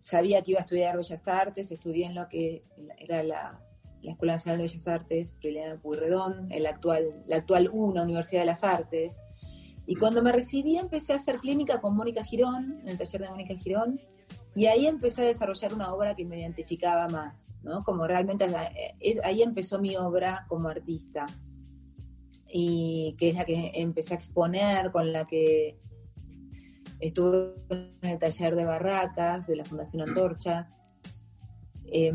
sabía 0.00 0.42
que 0.42 0.50
iba 0.50 0.58
a 0.58 0.62
estudiar 0.62 0.96
Bellas 0.96 1.28
Artes. 1.28 1.70
Estudié 1.70 2.06
en 2.06 2.16
lo 2.16 2.28
que 2.28 2.64
era 2.98 3.22
la, 3.22 3.62
la 4.02 4.10
Escuela 4.10 4.32
Nacional 4.32 4.58
de 4.58 4.64
Bellas 4.64 4.88
Artes, 4.88 5.36
Priliana 5.40 5.80
Puyredón, 5.80 6.50
el 6.50 6.66
actual, 6.66 7.22
la 7.28 7.36
actual 7.36 7.70
UNA, 7.72 8.02
Universidad 8.02 8.40
de 8.40 8.46
las 8.46 8.64
Artes. 8.64 9.20
Y 9.86 9.94
cuando 9.94 10.24
me 10.24 10.32
recibí 10.32 10.76
empecé 10.76 11.12
a 11.12 11.16
hacer 11.16 11.38
clínica 11.38 11.80
con 11.80 11.94
Mónica 11.94 12.24
Girón, 12.24 12.80
en 12.82 12.88
el 12.88 12.98
taller 12.98 13.20
de 13.20 13.28
Mónica 13.28 13.54
Girón, 13.54 14.00
y 14.54 14.66
ahí 14.66 14.86
empecé 14.86 15.22
a 15.22 15.26
desarrollar 15.26 15.74
una 15.74 15.92
obra 15.92 16.14
que 16.14 16.24
me 16.24 16.38
identificaba 16.38 17.08
más, 17.08 17.60
¿no? 17.64 17.82
Como 17.82 18.06
realmente 18.06 18.46
es, 19.00 19.18
ahí 19.24 19.42
empezó 19.42 19.80
mi 19.80 19.96
obra 19.96 20.46
como 20.48 20.68
artista. 20.68 21.26
Y 22.52 23.16
que 23.18 23.30
es 23.30 23.34
la 23.34 23.44
que 23.44 23.72
empecé 23.74 24.14
a 24.14 24.16
exponer, 24.16 24.92
con 24.92 25.12
la 25.12 25.24
que 25.24 25.80
estuve 27.00 27.54
en 27.68 27.96
el 28.02 28.18
taller 28.20 28.54
de 28.54 28.64
barracas 28.64 29.48
de 29.48 29.56
la 29.56 29.64
Fundación 29.64 30.08
Antorchas. 30.08 30.78
Eh, 31.86 32.12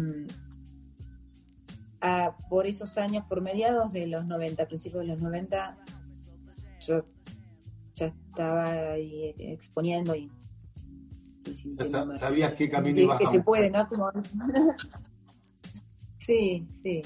a, 2.00 2.38
por 2.50 2.67
esos 2.67 2.98
años, 2.98 3.25
por 3.27 3.41
mediados 3.41 3.91
de 3.91 4.08
los 4.08 4.25
90, 4.25 4.65
principios 4.65 5.01
de 5.01 5.08
los 5.08 5.19
90, 5.19 5.77
yo 6.79 7.05
ya 7.96 8.05
estaba 8.05 8.91
ahí 8.91 9.36
exponiendo 9.38 10.15
y 10.15 10.31
¿Sabías 12.20 12.53
qué 12.53 12.70
camino 12.70 12.96
sí, 12.96 13.03
ibas 13.03 13.20
que 13.20 13.27
a 13.27 13.32
se 13.32 13.41
puede, 13.41 13.72
¿no? 13.72 13.88
Como... 13.88 14.12
sí, 16.18 16.68
sí. 16.74 17.01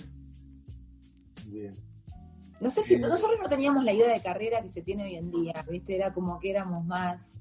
Bien. 1.45 1.77
No 2.59 2.69
sé 2.69 2.83
si 2.83 2.97
nosotros 2.97 3.39
no 3.41 3.49
teníamos 3.49 3.83
la 3.83 3.91
idea 3.91 4.13
de 4.13 4.21
carrera 4.21 4.61
que 4.61 4.71
se 4.71 4.81
tiene 4.81 5.03
hoy 5.03 5.15
en 5.15 5.31
día, 5.31 5.65
¿viste? 5.69 5.97
Era 5.97 6.13
como 6.13 6.39
que 6.39 6.49
éramos 6.49 6.85
más, 6.85 7.33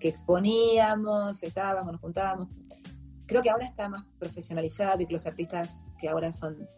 que 0.00 0.08
exponíamos, 0.08 1.42
estábamos, 1.42 1.92
nos 1.92 2.00
juntábamos. 2.00 2.48
creo 3.26 3.42
que 3.42 3.50
ahora 3.50 3.64
está 3.64 3.88
más 3.88 4.04
profesionalizado 4.18 5.00
y 5.00 5.06
que 5.06 5.12
los 5.12 5.26
artistas 5.26 5.80
que 5.98 6.08
ahora 6.08 6.32
son 6.32 6.68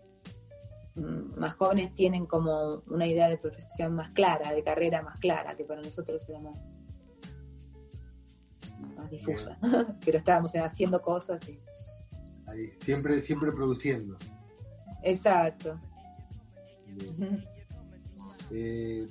mm, 0.96 1.40
más 1.40 1.54
jóvenes 1.54 1.94
tienen 1.94 2.26
como 2.26 2.82
una 2.88 3.06
idea 3.06 3.28
de 3.28 3.38
profesión 3.38 3.94
más 3.94 4.10
clara, 4.10 4.52
de 4.52 4.62
carrera 4.62 5.02
más 5.02 5.16
clara, 5.16 5.56
que 5.56 5.64
para 5.64 5.80
nosotros 5.80 6.28
era 6.28 6.40
más, 6.40 6.58
más 8.96 9.10
difusa. 9.10 9.58
Pero 10.04 10.18
estábamos 10.18 10.52
haciendo 10.52 11.00
cosas. 11.00 11.40
Y... 11.48 11.58
Ahí, 12.46 12.70
siempre, 12.74 13.20
siempre 13.20 13.52
produciendo. 13.52 14.18
Exacto. 15.02 15.80
Eh, 18.50 19.08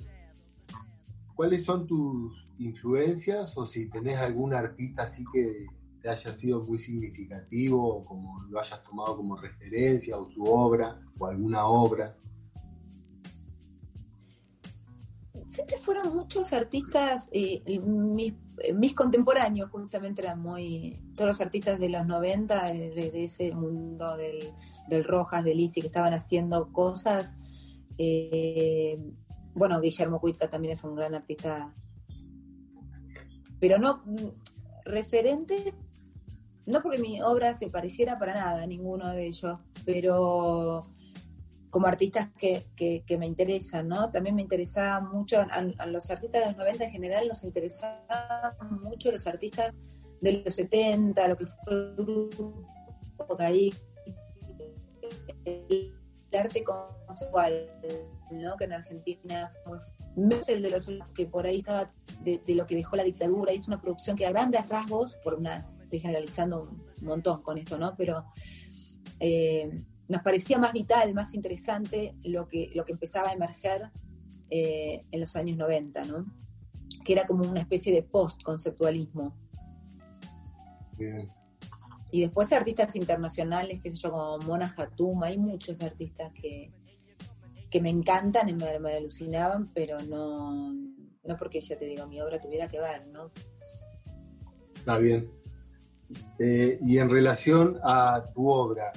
¿Cuáles 1.34 1.64
son 1.64 1.86
tus 1.86 2.46
influencias 2.58 3.56
o 3.56 3.66
si 3.66 3.88
tenés 3.88 4.18
algún 4.18 4.54
artista 4.54 5.02
así 5.02 5.24
que 5.32 5.66
te 6.00 6.08
haya 6.08 6.32
sido 6.32 6.64
muy 6.64 6.78
significativo 6.78 7.96
o 7.96 8.04
como 8.04 8.42
lo 8.44 8.60
hayas 8.60 8.82
tomado 8.82 9.16
como 9.16 9.36
referencia 9.36 10.16
o 10.16 10.26
su 10.26 10.44
obra 10.44 11.00
o 11.18 11.26
alguna 11.26 11.66
obra? 11.66 12.16
Siempre 15.46 15.76
fueron 15.78 16.14
muchos 16.14 16.52
artistas, 16.52 17.28
eh, 17.32 17.62
mis, 17.80 18.34
mis, 18.74 18.94
contemporáneos 18.94 19.70
justamente 19.70 20.22
eran 20.22 20.40
muy, 20.40 21.00
todos 21.14 21.28
los 21.28 21.40
artistas 21.40 21.78
de 21.78 21.88
los 21.88 22.06
90, 22.06 22.72
de, 22.72 23.24
ese 23.24 23.54
mundo 23.54 24.16
del, 24.16 24.52
del 24.88 25.04
Rojas, 25.04 25.44
del 25.44 25.58
Lisi, 25.58 25.80
que 25.80 25.88
estaban 25.88 26.14
haciendo 26.14 26.72
cosas. 26.72 27.34
Eh, 27.98 28.98
bueno, 29.54 29.80
Guillermo 29.80 30.20
Cuitca 30.20 30.48
también 30.48 30.72
es 30.72 30.84
un 30.84 30.94
gran 30.94 31.14
artista, 31.14 31.72
pero 33.58 33.78
no 33.78 34.02
referente, 34.84 35.74
no 36.66 36.82
porque 36.82 36.98
mi 36.98 37.20
obra 37.22 37.54
se 37.54 37.68
pareciera 37.68 38.18
para 38.18 38.34
nada 38.34 38.62
a 38.62 38.66
ninguno 38.66 39.10
de 39.12 39.26
ellos, 39.26 39.58
pero 39.84 40.88
como 41.76 41.88
artistas 41.88 42.30
que, 42.38 43.04
me 43.18 43.26
interesan, 43.26 43.88
¿no? 43.88 44.10
También 44.10 44.34
me 44.34 44.40
interesaba 44.40 44.98
mucho, 44.98 45.42
a, 45.42 45.86
los 45.86 46.10
artistas 46.10 46.40
de 46.40 46.46
los 46.52 46.56
90 46.56 46.84
en 46.84 46.90
general 46.90 47.28
nos 47.28 47.44
interesaban 47.44 48.80
mucho 48.80 49.12
los 49.12 49.26
artistas 49.26 49.74
de 50.22 50.42
los 50.42 50.54
70, 50.54 51.28
lo 51.28 51.36
que 51.36 51.44
fue 51.44 51.74
el 51.74 51.94
grupo 51.94 52.66
ahí 53.40 53.74
el 55.44 55.94
arte 56.32 56.64
conceptual, 56.64 57.70
¿no? 58.30 58.56
que 58.56 58.64
en 58.64 58.72
Argentina 58.72 59.52
fue 59.62 59.78
menos 60.16 60.48
el 60.48 60.62
de 60.62 60.70
los 60.70 60.90
que 61.14 61.26
por 61.26 61.44
ahí 61.44 61.58
estaba 61.58 61.92
de, 62.22 62.40
lo 62.54 62.66
que 62.66 62.76
dejó 62.76 62.96
la 62.96 63.04
dictadura, 63.04 63.52
hizo 63.52 63.66
una 63.66 63.82
producción 63.82 64.16
que 64.16 64.24
a 64.24 64.30
grandes 64.30 64.66
rasgos, 64.66 65.16
por 65.16 65.34
una, 65.34 65.70
estoy 65.82 66.00
generalizando 66.00 66.70
un 67.02 67.06
montón 67.06 67.42
con 67.42 67.58
esto, 67.58 67.76
¿no? 67.76 67.94
Pero 67.98 68.24
eh, 69.20 69.84
nos 70.08 70.22
parecía 70.22 70.58
más 70.58 70.72
vital, 70.72 71.12
más 71.14 71.34
interesante 71.34 72.14
lo 72.22 72.48
que, 72.48 72.70
lo 72.74 72.84
que 72.84 72.92
empezaba 72.92 73.30
a 73.30 73.32
emerger 73.32 73.90
eh, 74.50 75.04
en 75.10 75.20
los 75.20 75.34
años 75.36 75.56
90, 75.56 76.04
¿no? 76.04 76.26
Que 77.04 77.12
era 77.12 77.26
como 77.26 77.48
una 77.48 77.60
especie 77.60 77.92
de 77.92 78.02
post-conceptualismo. 78.02 79.36
Bien. 80.96 81.30
Y 82.12 82.20
después 82.20 82.52
artistas 82.52 82.94
internacionales, 82.94 83.80
qué 83.82 83.90
sé 83.90 83.96
yo, 83.96 84.10
como 84.10 84.38
Mona 84.38 84.72
Hatum, 84.76 85.22
hay 85.24 85.38
muchos 85.38 85.82
artistas 85.82 86.32
que, 86.32 86.72
que 87.70 87.80
me 87.80 87.90
encantan 87.90 88.48
y 88.48 88.54
me, 88.54 88.94
alucinaban, 88.94 89.72
pero 89.74 89.98
no, 90.00 90.72
no 90.72 91.36
porque 91.36 91.60
ya 91.60 91.76
te 91.76 91.84
digo, 91.84 92.06
mi 92.06 92.20
obra 92.20 92.40
tuviera 92.40 92.68
que 92.68 92.78
ver, 92.78 93.06
¿no? 93.08 93.32
Está 94.76 94.98
bien. 94.98 95.30
Eh, 96.38 96.78
y 96.80 96.98
en 96.98 97.10
relación 97.10 97.78
a 97.82 98.22
tu 98.32 98.48
obra, 98.48 98.92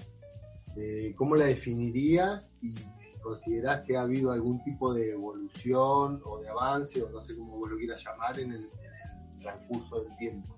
eh, 0.82 1.14
¿cómo 1.18 1.36
la 1.36 1.46
definirías 1.46 2.52
y 2.62 2.74
si 2.94 3.12
considerás 3.22 3.82
que 3.82 3.98
ha 3.98 4.04
habido 4.04 4.32
algún 4.32 4.64
tipo 4.64 4.94
de 4.94 5.12
evolución 5.12 6.22
o 6.24 6.40
de 6.40 6.48
avance, 6.48 7.04
o 7.04 7.10
no 7.10 7.22
sé 7.22 7.36
cómo 7.36 7.58
vos 7.58 7.72
lo 7.72 7.78
quieras 7.78 8.02
llamar, 8.02 8.40
en 8.40 8.54
el, 8.54 8.70
transcurso 9.42 10.02
del 10.02 10.18
tiempo? 10.18 10.56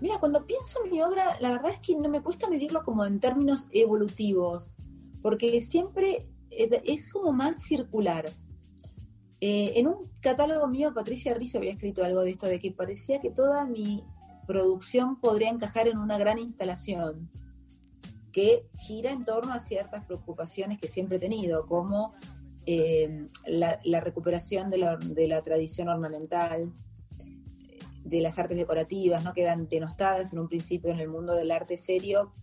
Mira, 0.00 0.18
cuando 0.18 0.46
pienso 0.46 0.82
en 0.84 0.90
mi 0.90 1.02
obra, 1.02 1.38
la 1.40 1.50
verdad 1.50 1.72
es 1.72 1.80
que 1.80 1.94
no 1.96 2.08
me 2.08 2.22
cuesta 2.22 2.48
medirlo 2.48 2.82
como 2.84 3.04
en 3.04 3.20
términos 3.20 3.68
evolutivos, 3.70 4.74
porque 5.20 5.60
siempre 5.60 6.24
es 6.50 7.10
como 7.10 7.32
más 7.32 7.62
circular. 7.62 8.30
Eh, 9.42 9.74
en 9.76 9.88
un 9.88 10.10
catálogo 10.20 10.66
mío, 10.68 10.94
Patricia 10.94 11.34
Rizzo 11.34 11.58
había 11.58 11.72
escrito 11.72 12.02
algo 12.02 12.22
de 12.22 12.30
esto, 12.30 12.46
de 12.46 12.60
que 12.60 12.72
parecía 12.72 13.20
que 13.20 13.30
toda 13.30 13.66
mi 13.66 14.04
producción 14.46 15.20
podría 15.20 15.50
encajar 15.50 15.88
en 15.88 15.98
una 15.98 16.16
gran 16.16 16.38
instalación 16.38 17.30
que 18.36 18.68
gira 18.76 19.12
en 19.12 19.24
torno 19.24 19.54
a 19.54 19.60
ciertas 19.60 20.04
preocupaciones 20.04 20.78
que 20.78 20.88
siempre 20.88 21.16
he 21.16 21.20
tenido, 21.20 21.64
como 21.64 22.12
eh, 22.66 23.28
la, 23.46 24.00
recuperación 24.02 24.68
de 24.68 24.76
la, 24.76 25.42
tradición 25.42 25.88
ornamental, 25.88 26.70
de 28.04 28.20
las 28.20 28.38
artes 28.38 28.58
decorativas, 28.58 29.24
¿no? 29.24 29.32
Quedan 29.32 29.68
denostadas 29.68 30.34
en 30.34 30.38
un 30.40 30.48
principio 30.48 30.90
en 30.90 31.00
el 31.00 31.08
mundo 31.08 31.34
del 31.34 31.50
arte 31.50 31.78
serio, 31.78 32.34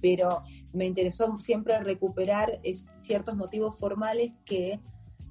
pero 0.00 0.44
me 0.72 0.86
interesó 0.86 1.38
siempre 1.40 1.78
recuperar 1.80 2.62
ciertos 2.98 3.36
motivos 3.36 3.78
formales 3.78 4.32
que 4.46 4.80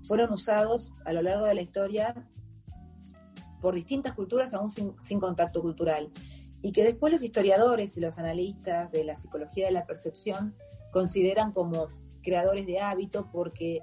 fueron 0.03 0.31
usados 0.31 0.93
a 1.05 1.13
lo 1.13 1.23
largo 1.23 1.45
de 1.45 1.55
la 1.55 1.61
historia 1.61 2.13
por 3.63 3.73
distintas 3.73 4.13
culturas 4.13 4.53
aún 4.53 4.69
sin, 4.69 5.19
contacto 5.19 5.59
cultural 5.59 6.11
y 6.61 6.71
que 6.71 6.83
después 6.83 7.13
los 7.13 7.21
historiadores 7.21 7.95
y 7.97 8.01
los 8.01 8.17
analistas 8.17 8.91
de 8.91 9.03
la 9.03 9.15
psicología 9.15 9.67
de 9.67 9.71
la 9.71 9.85
percepción 9.85 10.55
consideran 10.91 11.51
como 11.51 11.87
creadores 12.21 12.65
de 12.65 12.79
hábito 12.79 13.29
porque 13.31 13.81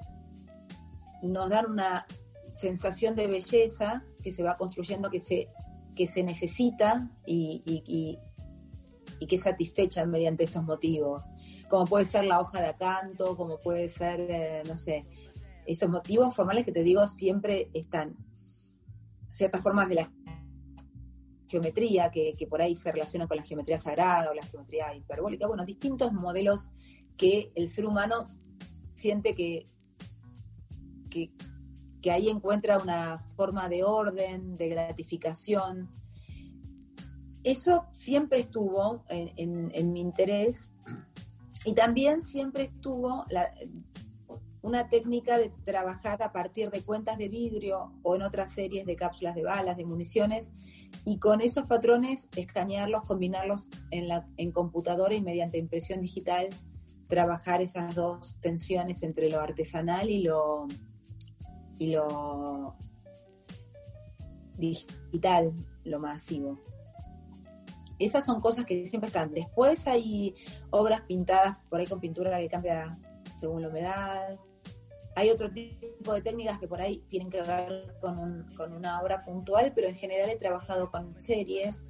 nos 1.22 1.48
dan 1.48 1.70
una 1.70 2.06
sensación 2.50 3.14
de 3.14 3.26
belleza 3.26 4.04
que 4.22 4.32
se 4.32 4.42
va 4.42 4.56
construyendo, 4.56 5.10
que 5.10 5.20
se 5.20 5.48
que 5.94 6.06
se 6.06 6.22
necesita 6.22 7.10
y, 7.24 7.62
y, 7.64 8.18
que 9.26 9.36
es 9.36 9.42
satisfecha 9.42 10.04
mediante 10.04 10.44
estos 10.44 10.62
motivos, 10.64 11.24
como 11.70 11.86
puede 11.86 12.04
ser 12.04 12.24
la 12.24 12.40
hoja 12.40 12.60
de 12.60 12.68
acanto, 12.68 13.36
como 13.38 13.58
puede 13.58 13.88
ser, 13.88 14.20
eh, 14.28 14.62
no 14.66 14.76
sé, 14.76 15.06
esos 15.66 15.88
motivos 15.88 16.34
formales 16.34 16.66
que 16.66 16.72
te 16.72 16.82
digo 16.82 17.06
siempre 17.06 17.70
están. 17.72 18.16
Ciertas 19.30 19.62
formas 19.62 19.88
de 19.88 19.94
la 19.94 20.12
geometría 21.54 22.10
que, 22.10 22.46
por 22.50 22.60
ahí 22.60 22.74
se 22.74 22.90
relacionan 22.90 23.28
con 23.28 23.36
la 23.36 23.44
geometría 23.44 23.78
sagrada 23.78 24.30
o 24.30 24.34
la 24.34 24.42
geometría 24.42 24.92
hiperbólica, 24.94 25.46
bueno, 25.46 25.64
distintos 25.64 26.12
modelos 26.12 26.70
que 27.16 27.52
el 27.54 27.68
ser 27.68 27.86
humano 27.86 28.28
siente 28.92 29.36
que, 29.36 29.68
que, 31.10 32.10
ahí 32.10 32.28
encuentra 32.28 32.78
una 32.78 33.18
forma 33.36 33.68
de 33.68 33.84
orden, 33.84 34.56
de 34.56 34.68
gratificación. 34.68 35.88
Eso 37.44 37.86
siempre 37.92 38.40
estuvo 38.40 39.04
en, 39.08 39.92
mi 39.92 40.00
interés 40.00 40.72
y 41.64 41.72
también 41.74 42.20
siempre 42.20 42.64
estuvo 42.64 43.26
una 44.64 44.88
técnica 44.88 45.36
de 45.36 45.52
trabajar 45.66 46.22
a 46.22 46.32
partir 46.32 46.70
de 46.70 46.82
cuentas 46.82 47.18
de 47.18 47.28
vidrio 47.28 47.92
o 48.02 48.16
en 48.16 48.22
otras 48.22 48.54
series 48.54 48.86
de 48.86 48.96
cápsulas 48.96 49.34
de 49.34 49.42
balas, 49.42 49.76
de 49.76 49.84
municiones, 49.84 50.50
y 51.04 51.18
con 51.18 51.42
esos 51.42 51.66
patrones 51.66 52.28
escanearlos, 52.34 53.02
combinarlos 53.02 53.68
en, 53.90 54.08
la, 54.08 54.26
en 54.38 54.52
computadora 54.52 55.14
y 55.14 55.20
mediante 55.20 55.58
impresión 55.58 56.00
digital 56.00 56.48
trabajar 57.08 57.60
esas 57.60 57.94
dos 57.94 58.38
tensiones 58.40 59.02
entre 59.02 59.28
lo 59.28 59.38
artesanal 59.38 60.08
y 60.08 60.22
lo, 60.22 60.66
y 61.78 61.88
lo 61.92 62.74
digital, 64.56 65.52
lo 65.84 66.00
masivo. 66.00 66.58
Esas 67.98 68.24
son 68.24 68.40
cosas 68.40 68.64
que 68.64 68.86
siempre 68.86 69.08
están. 69.08 69.30
Después 69.30 69.86
hay 69.86 70.34
obras 70.70 71.02
pintadas 71.02 71.58
por 71.68 71.80
ahí 71.80 71.86
con 71.86 72.00
pintura 72.00 72.38
que 72.38 72.48
cambia 72.48 72.98
según 73.36 73.60
la 73.60 73.68
humedad. 73.68 74.38
Hay 75.16 75.30
otro 75.30 75.50
tipo 75.50 76.12
de 76.12 76.22
técnicas 76.22 76.58
que 76.58 76.68
por 76.68 76.80
ahí 76.80 77.04
tienen 77.08 77.30
que 77.30 77.42
ver 77.42 77.96
con, 78.00 78.52
con 78.56 78.72
una 78.72 79.00
obra 79.00 79.24
puntual, 79.24 79.72
pero 79.74 79.88
en 79.88 79.96
general 79.96 80.30
he 80.30 80.36
trabajado 80.36 80.90
con 80.90 81.12
series 81.14 81.84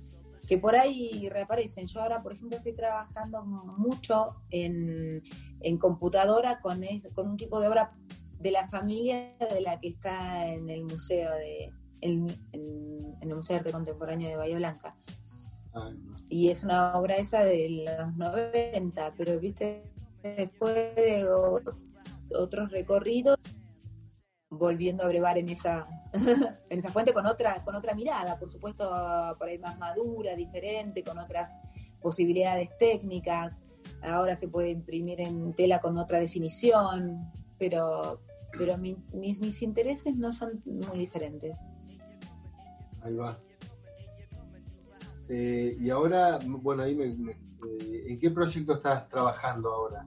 que 0.46 0.58
por 0.58 0.76
ahí 0.76 1.28
reaparecen. 1.30 1.86
Yo 1.86 2.02
ahora, 2.02 2.22
por 2.22 2.32
ejemplo, 2.32 2.58
estoy 2.58 2.74
trabajando 2.74 3.44
mucho 3.44 4.36
en, 4.50 5.22
en 5.60 5.78
computadora 5.78 6.60
con, 6.60 6.82
con 7.14 7.30
un 7.30 7.36
tipo 7.36 7.60
de 7.60 7.68
obra 7.68 7.92
de 8.38 8.50
la 8.50 8.68
familia 8.68 9.34
de 9.38 9.60
la 9.62 9.80
que 9.80 9.88
está 9.88 10.46
en 10.46 10.68
el 10.68 10.84
museo 10.84 11.32
de 11.32 11.72
en, 12.04 12.28
el 13.20 13.34
Museo 13.34 13.54
de 13.54 13.60
Arte 13.60 13.72
Contemporáneo 13.72 14.28
de 14.28 14.36
Bahía 14.36 14.56
Blanca. 14.56 14.96
Y 16.28 16.50
es 16.50 16.62
una 16.62 16.96
obra 16.96 17.16
esa 17.16 17.42
de 17.42 17.84
los 17.98 18.16
90, 18.16 19.14
pero 19.16 19.40
viste, 19.40 19.82
después 20.22 20.94
de 20.94 21.26
otros 22.34 22.70
recorridos, 22.70 23.38
volviendo 24.50 25.04
a 25.04 25.08
brevar 25.08 25.38
en 25.38 25.48
esa, 25.48 25.86
en 26.68 26.78
esa 26.78 26.90
fuente 26.90 27.12
con 27.12 27.26
otra, 27.26 27.62
con 27.64 27.74
otra 27.74 27.94
mirada, 27.94 28.38
por 28.38 28.50
supuesto, 28.50 28.88
por 29.38 29.48
ahí 29.48 29.58
más 29.58 29.78
madura, 29.78 30.34
diferente, 30.36 31.02
con 31.02 31.18
otras 31.18 31.50
posibilidades 32.00 32.70
técnicas. 32.78 33.60
Ahora 34.02 34.36
se 34.36 34.48
puede 34.48 34.70
imprimir 34.70 35.20
en 35.20 35.54
tela 35.54 35.80
con 35.80 35.96
otra 35.98 36.18
definición, 36.20 37.32
pero, 37.58 38.20
pero 38.56 38.76
mis, 38.78 38.98
mis 39.12 39.62
intereses 39.62 40.16
no 40.16 40.32
son 40.32 40.62
muy 40.64 40.98
diferentes. 40.98 41.58
Ahí 43.02 43.16
va. 43.16 43.38
Eh, 45.28 45.76
y 45.80 45.90
ahora, 45.90 46.38
bueno, 46.44 46.82
ahí 46.82 46.94
me, 46.94 47.06
eh, 47.06 48.04
¿en 48.08 48.18
qué 48.18 48.30
proyecto 48.30 48.74
estás 48.74 49.08
trabajando 49.08 49.72
ahora? 49.72 50.06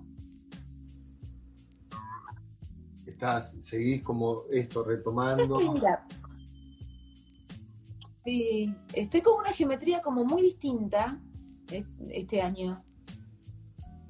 ¿Estás, 3.17 3.58
seguís 3.62 4.03
como 4.03 4.43
esto 4.51 4.84
retomando? 4.84 5.60
Sí, 8.23 8.71
estoy 8.93 9.21
con 9.21 9.39
una 9.39 9.49
geometría 9.49 10.01
como 10.01 10.23
muy 10.23 10.43
distinta 10.43 11.19
este 12.12 12.43
año. 12.43 12.86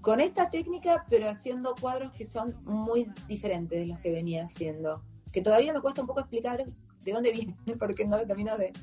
Con 0.02 0.20
esta 0.20 0.50
técnica, 0.50 1.06
pero 1.10 1.30
haciendo 1.30 1.74
cuadros 1.80 2.12
que 2.12 2.26
son 2.26 2.62
muy 2.66 3.10
diferentes 3.30 3.80
de 3.80 3.88
los 3.88 3.98
que 4.00 4.12
venía 4.12 4.44
haciendo. 4.44 5.02
Que 5.32 5.42
todavía 5.42 5.72
me 5.72 5.80
cuesta 5.80 6.02
un 6.02 6.08
poco 6.08 6.20
explicar 6.20 6.66
de 7.02 7.12
dónde 7.14 7.32
viene, 7.32 7.56
porque 7.80 8.06
no 8.06 8.18
termino 8.28 8.58
de 8.58 8.74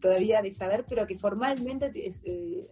todavía 0.00 0.40
de 0.40 0.52
saber, 0.52 0.84
pero 0.88 1.04
que 1.08 1.18
formalmente 1.18 1.90
eh, 1.96 2.70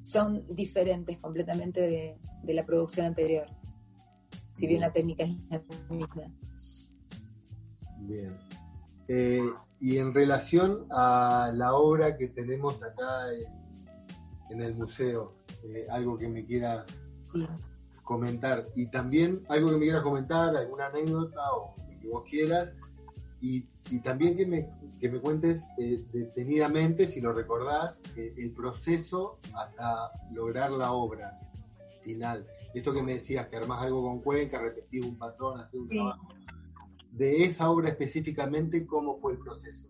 son 0.00 0.46
diferentes 0.48 1.18
completamente 1.18 2.16
de, 2.42 2.54
la 2.54 2.64
producción 2.64 3.04
anterior, 3.04 3.46
si 4.58 4.66
bien 4.66 4.80
la 4.80 4.92
técnica 4.92 5.22
es 5.22 5.38
la 5.50 5.62
misma. 5.94 6.24
Bien. 8.00 8.36
Eh, 9.06 9.48
y 9.78 9.98
en 9.98 10.12
relación 10.12 10.86
a 10.90 11.52
la 11.54 11.74
obra 11.74 12.16
que 12.16 12.28
tenemos 12.28 12.82
acá 12.82 13.32
en, 14.50 14.60
el 14.60 14.74
museo, 14.74 15.36
eh, 15.62 15.86
algo 15.90 16.18
que 16.18 16.28
me 16.28 16.44
quieras 16.44 16.88
comentar, 18.02 18.66
y 18.74 18.86
también 18.86 19.44
algo 19.48 19.70
que 19.70 19.76
me 19.76 19.84
quieras 19.84 20.02
comentar, 20.02 20.56
alguna 20.56 20.86
anécdota 20.86 21.52
o 21.52 21.76
lo 21.78 22.00
que 22.00 22.08
vos 22.08 22.24
quieras, 22.28 22.72
y, 23.40 23.68
también 24.02 24.36
que 24.36 24.44
me, 24.44 24.68
que 24.98 25.08
me 25.08 25.20
cuentes 25.20 25.64
eh, 25.78 26.04
detenidamente, 26.12 27.06
si 27.06 27.20
lo 27.20 27.32
recordás, 27.32 28.02
el 28.16 28.50
proceso 28.50 29.38
hasta 29.54 30.10
lograr 30.32 30.72
la 30.72 30.90
obra 30.92 31.38
final. 32.02 32.44
Esto 32.74 32.92
que 32.92 33.02
me 33.02 33.14
decías, 33.14 33.48
que 33.48 33.56
armás 33.56 33.82
algo 33.82 34.02
con 34.02 34.20
Cuenca, 34.20 34.60
repetís 34.60 35.02
un 35.02 35.16
patrón, 35.16 35.60
hacer 35.60 35.80
un 35.80 35.88
trabajo. 35.88 36.28
De 37.10 37.44
esa 37.44 37.70
obra 37.70 37.88
específicamente, 37.88 38.86
¿cómo 38.86 39.18
fue 39.18 39.32
el 39.32 39.38
proceso? 39.38 39.88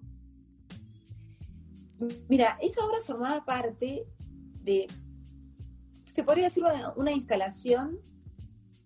Mira, 2.28 2.56
esa 2.62 2.84
obra 2.84 2.98
formaba 3.02 3.44
parte 3.44 4.06
de, 4.62 4.86
se 6.12 6.22
podría 6.22 6.44
decir 6.44 6.64
una, 6.64 6.92
una 6.94 7.10
instalación 7.10 7.98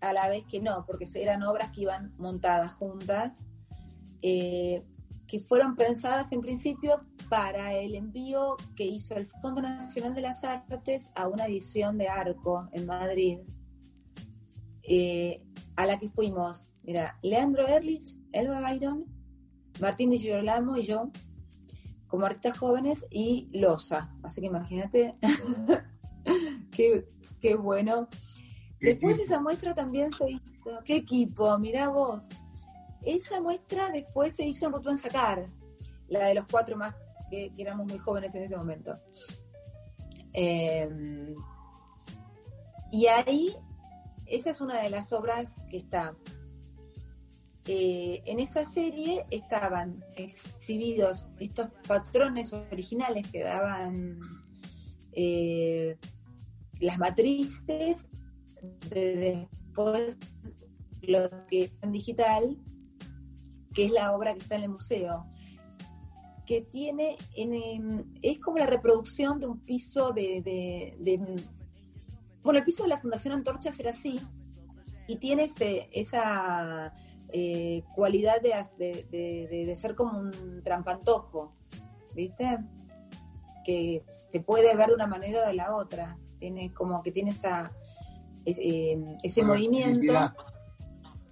a 0.00 0.12
la 0.12 0.28
vez 0.28 0.44
que 0.46 0.60
no, 0.60 0.84
porque 0.86 1.06
eran 1.14 1.42
obras 1.42 1.70
que 1.70 1.82
iban 1.82 2.14
montadas 2.16 2.72
juntas 2.74 3.32
eh, 4.22 4.84
que 5.26 5.40
fueron 5.40 5.74
pensadas 5.74 6.30
en 6.32 6.40
principio 6.40 7.04
para 7.28 7.72
el 7.74 7.94
envío 7.94 8.56
que 8.76 8.84
hizo 8.84 9.16
el 9.16 9.26
Fondo 9.26 9.62
Nacional 9.62 10.14
de 10.14 10.20
las 10.20 10.44
Artes 10.44 11.10
a 11.14 11.26
una 11.26 11.46
edición 11.46 11.96
de 11.96 12.08
Arco 12.08 12.68
en 12.72 12.86
Madrid, 12.86 13.38
eh, 14.82 15.42
a 15.76 15.86
la 15.86 15.98
que 15.98 16.08
fuimos, 16.08 16.66
mira, 16.82 17.18
Leandro 17.22 17.66
Erlich, 17.66 18.18
Elba 18.32 18.60
Byron, 18.60 19.04
Martín 19.80 20.10
Di 20.10 20.18
Girolamo 20.18 20.76
y 20.76 20.84
yo, 20.84 21.10
como 22.06 22.26
artistas 22.26 22.58
jóvenes, 22.58 23.06
y 23.10 23.48
Loza. 23.52 24.14
Así 24.22 24.40
que 24.40 24.48
imagínate, 24.48 25.16
qué, 26.70 27.08
qué, 27.40 27.54
bueno. 27.54 28.08
Después 28.80 29.18
esa 29.18 29.40
muestra 29.40 29.74
también 29.74 30.12
se 30.12 30.30
hizo, 30.30 30.80
qué 30.84 30.96
equipo, 30.96 31.56
mira 31.58 31.88
vos, 31.88 32.28
esa 33.04 33.40
muestra 33.40 33.90
después 33.90 34.34
se 34.34 34.44
hizo 34.44 34.66
en 34.66 34.72
Rutuán 34.72 34.98
Sacar, 34.98 35.48
la 36.08 36.26
de 36.26 36.34
los 36.34 36.46
cuatro 36.46 36.76
más 36.76 36.94
que, 37.30 37.52
éramos 37.56 37.86
muy 37.86 37.98
jóvenes 37.98 38.34
en 38.34 38.42
ese 38.42 38.56
momento. 38.56 38.98
Em, 40.32 41.34
y 42.90 43.06
ahí, 43.06 43.56
esa 44.26 44.50
es 44.50 44.60
una 44.60 44.82
de 44.82 44.90
las 44.90 45.12
obras 45.12 45.60
que 45.70 45.76
está. 45.76 46.16
Eh, 47.66 48.22
en 48.26 48.40
esa 48.40 48.66
serie 48.66 49.24
estaban 49.30 50.04
exhibidos 50.16 51.28
estos 51.38 51.68
patrones 51.86 52.52
originales 52.52 53.30
que 53.30 53.44
daban 53.44 54.18
eh, 55.12 55.96
las 56.80 56.98
matrices 56.98 58.08
de 58.90 59.16
después 59.16 60.18
lo 61.02 61.30
que 61.46 61.72
en 61.82 61.92
digital 61.92 62.58
que 63.72 63.86
es 63.86 63.92
la 63.92 64.14
obra 64.14 64.34
que 64.34 64.40
está 64.40 64.56
en 64.56 64.64
el 64.64 64.68
museo, 64.70 65.26
que 66.46 66.62
tiene, 66.62 67.16
en, 67.36 68.12
es 68.22 68.38
como 68.38 68.58
la 68.58 68.66
reproducción 68.66 69.40
de 69.40 69.46
un 69.46 69.60
piso 69.60 70.12
de, 70.12 70.42
bueno, 72.42 72.58
el 72.58 72.64
piso 72.64 72.82
de 72.82 72.88
la 72.88 72.98
Fundación 72.98 73.34
Antorcha 73.34 73.72
era 73.78 73.90
así, 73.90 74.20
y 75.06 75.16
tiene 75.16 75.48
esa 75.92 76.94
eh, 77.28 77.82
cualidad 77.94 78.40
de, 78.40 79.06
de, 79.10 79.76
ser 79.76 79.94
como 79.94 80.18
un 80.18 80.62
trampantojo, 80.62 81.54
¿viste? 82.14 82.58
Que 83.64 84.04
se 84.30 84.40
puede 84.40 84.74
ver 84.76 84.88
de 84.88 84.94
una 84.94 85.06
manera 85.06 85.42
o 85.42 85.46
de 85.46 85.54
la 85.54 85.74
otra, 85.74 86.18
tiene 86.38 86.72
como 86.72 87.02
que 87.02 87.12
tiene 87.12 87.30
esa, 87.30 87.72
em, 88.44 89.16
ese 89.22 89.42
movimiento. 89.42 90.12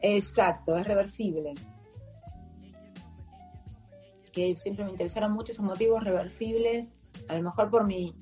Exacto, 0.03 0.77
es 0.79 0.87
reversible 0.87 1.55
que 4.31 4.57
siempre 4.57 4.85
me 4.85 4.91
interesaron 4.93 5.33
mucho 5.33 5.53
esos 5.53 5.65
motivos 5.65 6.05
reversibles, 6.05 6.97
a 7.29 7.35
lo 7.35 7.43
mejor 7.43 7.71
por 7.71 7.87
mi 7.87 8.15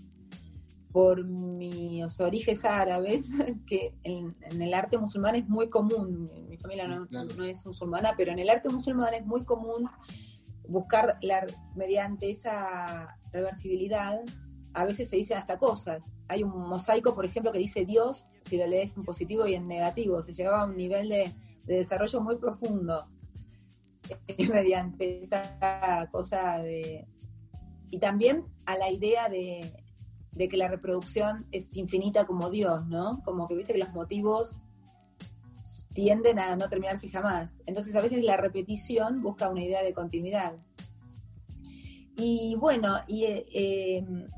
por 0.92 1.24
mis 1.24 2.20
orígenes 2.20 2.64
árabes, 2.64 3.29
que 3.66 3.94
en, 4.03 4.37
el 4.61 4.74
arte 4.74 4.98
musulmán 4.98 5.37
es 5.37 5.48
muy 5.48 5.68
común, 5.68 6.31
mi 6.48 6.57
familia 6.57 6.88
no, 6.88 7.44
es 7.44 7.64
musulmana, 7.66 8.14
pero 8.16 8.33
en 8.33 8.38
el 8.38 8.51
arte 8.51 8.68
musulmán 8.68 9.14
es 9.14 9.24
muy 9.24 9.44
común 9.44 9.88
buscar 10.66 11.18
la, 11.22 11.46
mediante 11.74 12.31
esa 12.31 13.18
reversibilidad, 13.33 14.20
a 14.74 14.85
veces 14.85 15.09
se 15.09 15.16
dicen 15.16 15.38
hasta 15.38 15.59
cosas. 15.59 16.05
Hay 16.29 16.42
un 16.42 16.51
mosaico, 16.51 17.14
por 17.14 17.24
ejemplo, 17.24 17.53
que 17.53 17.59
dice 17.59 17.87
Dios, 17.87 18.29
si 18.42 18.59
lo 18.59 18.66
lees 18.66 18.96
en 18.96 19.03
positivo 19.03 19.46
y 19.46 19.55
en 19.55 19.66
negativo, 19.66 20.22
se 20.22 20.35
llegaba 20.35 20.62
a 20.62 20.66
un 20.66 20.77
nivel 20.77 21.09
de 21.09 21.35
desarrollo 21.64 22.20
muy 22.20 22.37
profundo. 22.37 23.07
mediante 24.53 25.24
esta 25.24 26.09
cosa 26.11 26.59
de... 26.59 27.07
Y 27.90 27.98
también 27.98 28.44
a 28.66 28.77
la 28.77 28.90
idea 28.90 29.29
de, 29.29 29.72
que 30.37 30.57
la 30.57 30.69
reproducción 30.69 31.47
es 31.51 31.77
infinita 31.77 32.27
como 32.27 32.51
Dios, 32.51 32.87
¿no? 32.87 33.23
Como 33.25 33.49
que 33.49 33.57
viste 33.57 33.73
que 33.73 33.79
los 33.79 33.93
motivos 33.93 34.59
tienden 35.95 36.38
a 36.38 36.55
no 36.55 36.69
terminarse 36.69 37.09
jamás. 37.09 37.62
Entonces 37.67 37.95
a 37.97 38.01
veces 38.01 38.23
la 38.23 38.37
repetición 38.37 39.21
busca 39.21 39.49
una 39.49 39.64
idea 39.64 39.83
de 39.83 39.93
continuidad. 39.93 40.57
Y 42.17 42.57
bueno, 42.57 42.97
y 43.07 43.25
eh, 43.25 43.45
em, 43.53 44.29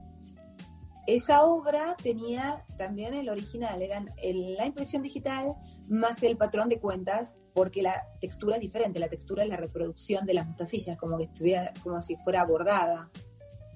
esa 1.07 1.45
obra 1.45 1.97
tenía 2.03 2.65
también 2.79 3.15
el 3.15 3.29
original, 3.29 3.83
eran 3.83 4.11
la 4.57 4.67
impresión 4.67 5.03
digital 5.03 5.55
más 5.89 6.23
el 6.23 6.37
patrón 6.37 6.69
de 6.69 6.79
cuentas 6.79 7.35
porque 7.53 7.83
la 7.83 8.07
textura 8.21 8.57
es 8.57 8.63
diferente, 8.63 8.99
la 8.99 9.09
textura 9.09 9.43
es 9.43 9.49
la 9.49 9.57
reproducción 9.57 10.25
de 10.25 10.35
las 10.35 10.47
mostasillas, 10.47 10.97
como 10.97 11.19
que 11.19 11.25
estuviera, 11.25 11.73
como 11.83 12.01
si 12.01 12.17
fuera 12.17 12.45
bordada 12.45 13.11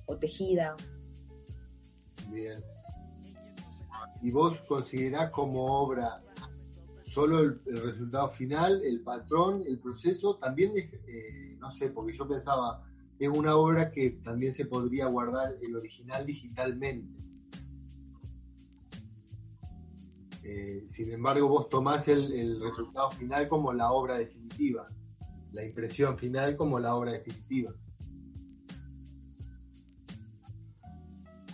o 0.06 0.16
tejida. 0.16 0.76
Bien. 2.34 2.64
¿Y 4.20 4.30
vos 4.32 4.60
considerás 4.62 5.30
como 5.30 5.64
obra 5.66 6.20
solo 7.06 7.38
el, 7.38 7.60
resultado 7.64 8.28
final, 8.28 8.82
el 8.84 9.02
patrón, 9.02 9.62
el 9.66 9.78
proceso? 9.78 10.36
También, 10.36 10.72
eh, 10.76 11.56
no 11.60 11.70
sé, 11.70 11.90
porque 11.90 12.12
yo 12.12 12.26
pensaba, 12.26 12.82
es 13.20 13.28
una 13.28 13.54
obra 13.54 13.92
que 13.92 14.10
también 14.24 14.52
se 14.52 14.66
podría 14.66 15.06
guardar 15.06 15.56
el 15.62 15.76
original 15.76 16.26
digitalmente. 16.26 17.22
Eh, 20.42 20.84
sin 20.88 21.12
embargo, 21.12 21.48
vos 21.48 21.68
tomás 21.68 22.08
el, 22.08 22.60
resultado 22.60 23.12
final 23.12 23.48
como 23.48 23.72
la 23.72 23.92
obra 23.92 24.18
definitiva, 24.18 24.88
la 25.52 25.64
impresión 25.64 26.18
final 26.18 26.56
como 26.56 26.80
la 26.80 26.96
obra 26.96 27.12
definitiva. 27.12 27.72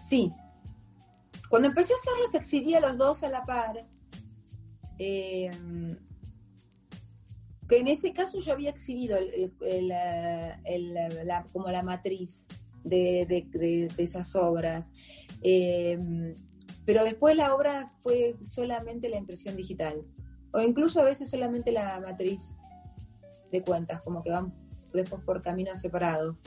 Sí. 0.09 0.33
Cuando 1.51 1.69
empecé 1.69 1.93
a 1.93 1.97
hacerlos, 1.97 2.35
exhibía 2.35 2.79
los 2.81 2.97
dos 2.97 3.23
a 3.25 3.29
la 3.29 3.45
par. 3.45 3.85
Eh, 4.99 5.51
que 7.69 7.79
en 7.79 7.89
ese 7.89 8.13
caso 8.13 8.39
yo 8.41 8.53
había 8.53 8.71
exhibido 8.71 9.17
el- 9.19 9.53
el- 9.61 9.91
el- 9.95 10.97
el- 10.97 11.27
la- 11.27 11.45
como 11.53 11.69
la 11.69 11.83
matriz 11.83 12.47
de, 12.85 13.27
de- 13.29 13.49
de- 13.59 13.89
de 13.97 14.03
esas 14.03 14.35
obras. 14.37 14.91
Eh, 15.43 15.99
pero 16.85 17.03
después 17.05 17.37
la 17.37 17.53
obra 17.55 17.89
fue 17.99 18.37
solamente 18.43 19.09
la 19.09 19.17
impresión 19.17 19.57
digital, 19.57 20.05
o 20.53 20.61
incluso 20.61 21.01
a 21.01 21.05
veces 21.05 21.31
solamente 21.31 21.73
la 21.73 22.01
matriz 22.01 22.55
de 23.51 23.63
cuentas, 23.63 24.01
como 24.03 24.23
que 24.23 24.31
van 24.31 24.53
después 24.93 25.23
por 25.25 25.43
caminos 25.43 25.81
separados. 25.81 26.39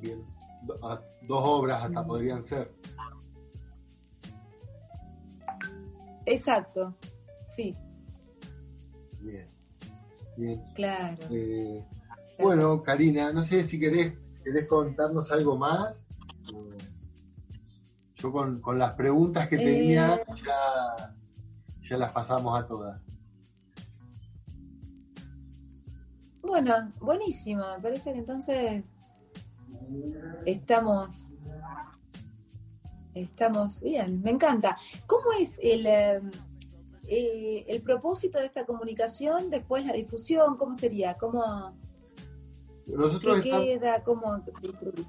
Bien. 0.00 0.24
Do- 0.62 0.78
a- 0.84 1.02
dos 1.22 1.42
obras 1.44 1.84
hasta 1.84 2.02
Mm. 2.02 2.06
podrían 2.06 2.42
ser. 2.42 2.72
Exacto, 6.30 6.94
sí, 7.54 7.76
Bien. 9.20 9.48
Bien. 10.36 10.62
claro. 10.74 11.16
Eh, 11.30 11.84
bueno, 12.38 12.82
Karina, 12.82 13.32
no 13.32 13.42
sé 13.42 13.64
si 13.64 13.78
querés, 13.78 14.14
querés 14.42 14.66
contarnos 14.66 15.30
algo 15.32 15.56
más. 15.58 16.06
Yo 18.16 18.32
con, 18.32 18.60
con 18.60 18.78
las 18.78 18.92
preguntas 18.92 19.48
que 19.48 19.56
tenía 19.56 20.14
Eh. 20.16 20.24
ya, 20.44 21.14
ya 21.80 21.96
las 21.96 22.12
pasamos 22.12 22.58
a 22.58 22.66
todas. 22.66 23.02
Bueno, 26.42 26.92
buenísimo. 27.00 27.62
Me 27.76 27.82
parece 27.82 28.12
que 28.12 28.18
entonces 28.18 28.84
estamos 30.46 31.30
estamos 33.14 33.80
bien. 33.80 34.20
Me 34.22 34.30
encanta. 34.30 34.76
¿Cómo 35.06 35.32
es 35.38 35.58
el 35.62 35.86
eh, 35.86 36.20
eh, 37.08 37.64
el 37.68 37.82
propósito 37.82 38.38
de 38.38 38.46
esta 38.46 38.64
comunicación? 38.64 39.50
Después 39.50 39.84
la 39.86 39.92
difusión, 39.94 40.56
¿cómo 40.56 40.74
sería? 40.74 41.14
¿Cómo 41.18 41.74
Nosotros 42.86 43.40
qué 43.42 43.48
estamos- 43.48 43.66
queda? 43.66 44.02
¿Cómo 44.04 44.36
se 44.44 44.50
distribuye? 44.68 45.04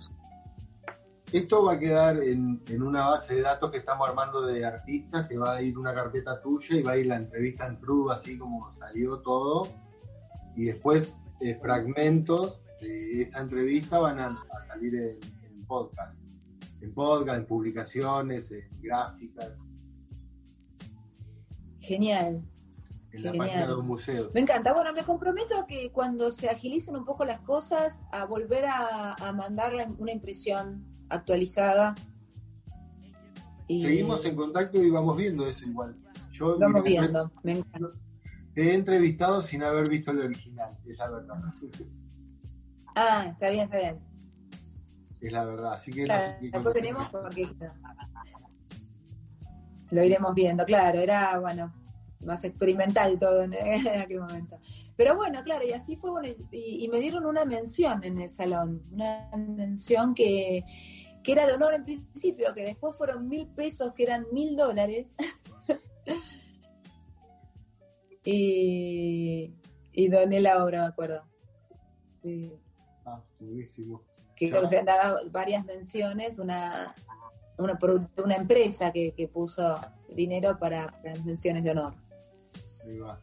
Esto 1.32 1.64
va 1.64 1.74
a 1.74 1.80
quedar 1.80 2.22
en, 2.22 2.62
en 2.68 2.84
una 2.84 3.08
base 3.08 3.36
de 3.36 3.42
datos 3.42 3.72
que 3.72 3.78
estamos 3.78 4.10
armando 4.10 4.42
de 4.46 4.66
artistas, 4.66 5.28
que 5.30 5.38
va 5.38 5.54
a 5.54 5.62
ir 5.62 5.78
una 5.78 5.94
carpeta 5.94 6.42
tuya 6.42 6.76
y 6.76 6.82
va 6.82 6.92
a 6.92 6.98
ir 6.98 7.06
la 7.08 7.16
entrevista 7.16 7.68
en 7.68 7.78
crudo, 7.78 8.12
así 8.12 8.38
como 8.38 8.70
salió 8.74 9.20
todo. 9.20 9.70
Y 10.58 10.66
después 10.66 11.14
eh, 11.40 11.58
fragmentos 11.62 12.62
de 12.82 13.22
esa 13.22 13.40
entrevista 13.40 14.00
van 14.00 14.20
a, 14.20 14.44
a 14.52 14.62
salir 14.62 14.94
en, 14.94 15.20
en 15.44 15.66
podcast. 15.66 16.22
En 16.82 16.94
podcast, 16.94 17.40
en 17.40 17.46
publicaciones, 17.46 18.52
en 18.52 18.68
gráficas, 18.82 19.64
Genial. 21.80 22.44
en 23.12 23.24
la 23.24 23.32
Genial. 23.32 23.38
página 23.48 23.62
de 23.62 23.68
los 23.68 23.84
museos. 23.84 24.34
Me 24.34 24.42
encanta. 24.42 24.74
Bueno, 24.74 24.94
me 24.94 25.04
comprometo 25.04 25.58
a 25.58 25.66
que 25.68 25.92
cuando 25.92 26.32
se 26.32 26.50
agilicen 26.50 26.96
un 26.96 27.06
poco 27.06 27.26
las 27.26 27.40
cosas, 27.42 28.00
a 28.12 28.26
volver 28.26 28.66
a, 28.66 29.14
a 29.14 29.32
mandar 29.34 29.74
una 29.98 30.12
impresión 30.12 30.86
actualizada. 31.10 31.96
Y 33.68 33.82
Seguimos 33.82 34.26
en 34.26 34.36
contacto 34.36 34.82
y 34.84 34.90
vamos 34.90 35.16
viendo 35.18 35.48
eso 35.48 35.66
igual. 35.68 35.96
Yo 36.32 36.58
vamos 36.60 36.84
viendo. 36.84 37.32
Me 37.44 37.60
encanta. 37.60 37.90
te 38.54 38.72
he 38.72 38.74
entrevistado 38.76 39.42
sin 39.42 39.64
haber 39.64 39.88
visto 39.90 40.12
el 40.12 40.20
original, 40.22 40.78
es 40.88 40.98
la 40.98 41.10
verdad. 41.10 41.36
Ah, 42.96 43.28
está 43.32 43.50
bien, 43.50 43.64
está 43.64 43.78
bien. 43.78 44.11
Es 45.22 45.32
la 45.32 45.46
verdad. 45.46 45.74
Así 45.74 45.92
que 45.92 46.06
Claro, 46.06 46.34
contestar. 46.40 46.74
veremos 46.74 47.10
porque 47.10 47.48
lo 49.92 50.04
iremos 50.04 50.34
viendo, 50.34 50.66
claro, 50.66 51.00
era 51.00 51.38
bueno, 51.40 51.74
más 52.22 52.44
experimental 52.44 53.20
todo 53.20 53.44
en, 53.44 53.54
en 53.54 54.02
aquel 54.02 54.20
momento. 54.20 54.58
Pero 54.96 55.16
bueno, 55.16 55.42
claro, 55.44 55.66
y 55.66 55.72
así 55.74 55.96
fue 55.96 56.12
bueno, 56.12 56.28
y, 56.52 56.86
y 56.86 56.90
me 56.90 57.00
dieron 57.00 57.26
una 57.26 57.46
mención 57.46 58.04
en 58.04 58.20
el 58.20 58.30
salón, 58.30 58.84
una 58.92 59.30
mención 59.38 60.14
que, 60.14 60.64
que 61.24 61.32
era 61.32 61.46
de 61.46 61.54
honor 61.54 61.74
en 61.74 61.86
principio, 61.86 62.54
que 62.54 62.64
después 62.64 62.98
fueron 62.98 63.28
mil 63.28 63.48
pesos, 63.48 63.94
que 63.94 64.04
eran 64.04 64.26
mil 64.32 64.56
dólares. 64.56 65.16
y, 68.24 69.54
y 69.92 70.08
doné 70.10 70.40
la 70.40 70.64
obra, 70.64 70.82
me 70.82 70.88
acuerdo. 70.88 71.24
Sí 72.22 72.54
Ah, 73.06 73.20
buenísimo. 73.40 74.04
Que 74.42 74.50
creo 74.50 74.64
que 74.64 74.70
se 74.70 74.80
han 74.80 74.86
dado 74.86 75.20
varias 75.30 75.64
menciones, 75.66 76.40
una, 76.40 76.96
una, 77.60 78.36
empresa 78.36 78.92
que, 78.92 79.14
que 79.14 79.28
puso 79.28 79.80
dinero 80.16 80.58
para 80.58 81.00
las 81.04 81.24
menciones 81.24 81.64
de 81.64 81.70
honor. 81.70 81.94
Ahí 82.84 82.98
va. 82.98 83.22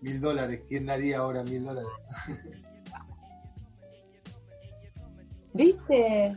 Mil 0.00 0.20
dólares. 0.20 0.62
¿Quién 0.68 0.86
daría 0.86 1.18
ahora 1.18 1.42
mil 1.42 1.64
dólares? 1.64 1.90
¿Viste? 5.54 6.36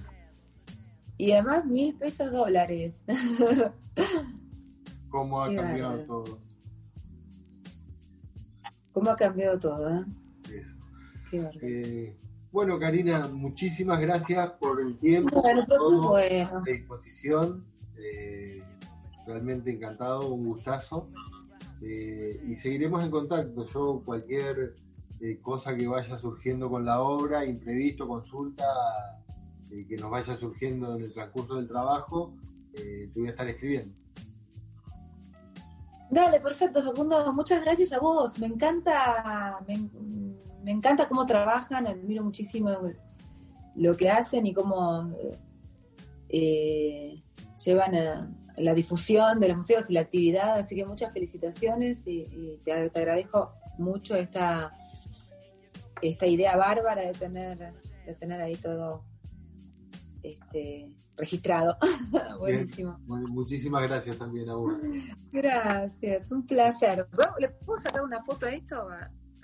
Y 1.17 1.33
además 1.33 1.65
mil 1.65 1.95
pesos 1.95 2.31
dólares. 2.31 2.99
¿Cómo 5.09 5.43
ha 5.43 5.49
Qué 5.49 5.57
cambiado 5.57 5.99
todo 6.05 6.39
¿Cómo 8.93 9.11
ha 9.11 9.15
cambiado 9.15 9.59
todo? 9.59 9.95
eh? 9.95 10.05
eso? 10.51 10.75
Qué. 11.29 11.51
Eh, 11.61 12.17
bueno, 12.57 12.79
Karina, 12.79 13.27
muchísimas 13.27 13.99
gracias 13.99 14.49
por 14.53 14.81
el 14.81 14.97
tiempo, 14.97 15.43
Bueno, 15.43 15.63
por 15.67 15.77
todo, 15.77 16.09
bueno. 16.09 16.63
la 16.65 16.71
disposición. 16.71 17.63
Eh, 17.95 18.63
realmente 19.27 19.69
encantado, 19.69 20.33
un 20.33 20.43
gustazo. 20.47 21.07
Eh, 21.83 22.41
y 22.47 22.55
seguiremos 22.55 23.05
en 23.05 23.11
contacto. 23.11 23.63
Yo 23.63 24.01
cualquier 24.03 24.73
eh, 25.21 25.37
cosa 25.39 25.77
que 25.77 25.87
vaya 25.87 26.17
surgiendo 26.17 26.67
con 26.67 26.83
la 26.83 26.99
obra, 26.99 27.45
imprevisto, 27.45 28.07
consulta, 28.07 28.65
que 29.69 29.97
nos 29.97 30.09
vaya 30.09 30.35
surgiendo 30.35 30.95
en 30.95 31.03
el 31.03 31.13
transcurso 31.13 31.57
del 31.57 31.67
trabajo, 31.67 32.33
te 32.73 33.11
voy 33.15 33.27
a 33.27 33.29
estar 33.29 33.47
escribiendo. 33.47 33.93
Dale, 36.09 36.39
perfecto, 36.39 36.83
Facundo. 36.83 37.31
Muchas 37.33 37.61
gracias 37.61 37.93
a 37.93 37.99
vos. 37.99 38.39
Me 38.39 38.47
encanta, 38.47 39.59
me, 39.67 39.75
me 40.67 40.73
encanta 40.73 41.07
cómo 41.07 41.25
trabajan, 41.25 41.87
admiro 41.87 42.25
muchísimo 42.25 42.69
lo 43.75 43.95
que 43.95 44.09
hacen 44.09 44.45
y 44.45 44.53
cómo 44.53 45.15
eh, 46.27 47.23
llevan 47.63 47.95
a 47.95 48.29
la 48.57 48.73
difusión 48.73 49.39
de 49.39 49.47
los 49.47 49.55
museos 49.55 49.89
y 49.89 49.93
la 49.93 50.01
actividad. 50.01 50.59
Así 50.59 50.75
que 50.75 50.85
muchas 50.85 51.13
felicitaciones 51.13 52.05
y, 52.05 52.27
y 52.29 52.59
te, 52.65 52.89
te 52.89 52.99
agradezco 52.99 53.53
mucho 53.77 54.17
esta, 54.17 54.73
esta 56.01 56.27
idea 56.27 56.57
bárbara 56.57 57.01
de 57.01 57.13
tener, 57.13 57.57
de 58.05 58.15
tener 58.15 58.41
ahí 58.41 58.57
todo 58.57 59.05
este, 60.21 60.91
registrado. 61.15 61.77
Buenísimo. 62.39 62.99
Bueno, 63.05 63.29
muchísimas 63.29 63.83
gracias 63.83 64.17
también 64.17 64.49
a 64.49 64.55
vos. 64.55 64.73
Gracias, 65.31 66.29
un 66.29 66.45
placer. 66.45 67.07
¿Le 67.39 67.47
puedo 67.51 67.79
sacar 67.79 68.03
una 68.03 68.21
foto 68.21 68.47
a 68.47 68.49
esto, 68.49 68.89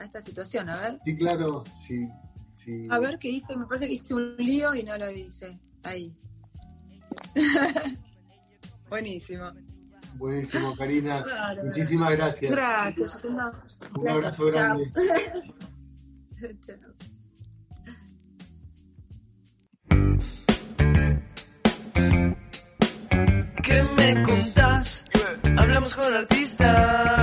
a, 0.04 0.06
esta 0.06 0.22
situación? 0.22 0.70
A 0.70 0.78
ver. 0.80 1.00
Sí, 1.06 1.16
claro, 1.16 1.64
sí. 1.78 2.10
sí. 2.54 2.88
A 2.92 3.00
ver 3.00 3.18
qué 3.18 3.30
hice. 3.30 3.56
Me 3.56 3.66
parece 3.66 3.88
que 3.88 3.94
hice 3.94 4.14
un 4.14 4.36
lío 4.38 4.76
y 4.76 4.84
no 4.84 4.98
lo 4.98 5.10
hice. 5.10 5.60
Ahí. 5.84 6.16
Buenísimo. 8.90 9.52
Buenísimo, 10.16 10.76
Karina. 10.76 11.26
Muchísimas 11.64 12.12
gracias. 12.12 12.52
Gracias. 12.52 13.26
No. 13.26 13.52
Un 14.00 14.10
abrazo 14.10 14.52
Chao. 14.52 14.78
grande. 14.78 14.92
Chao. 16.62 16.78
¿Qué 23.64 23.84
me 23.98 24.24
contás? 24.24 25.06
Hablamos 25.58 25.96
con 25.96 26.14
artistas. 26.14 27.23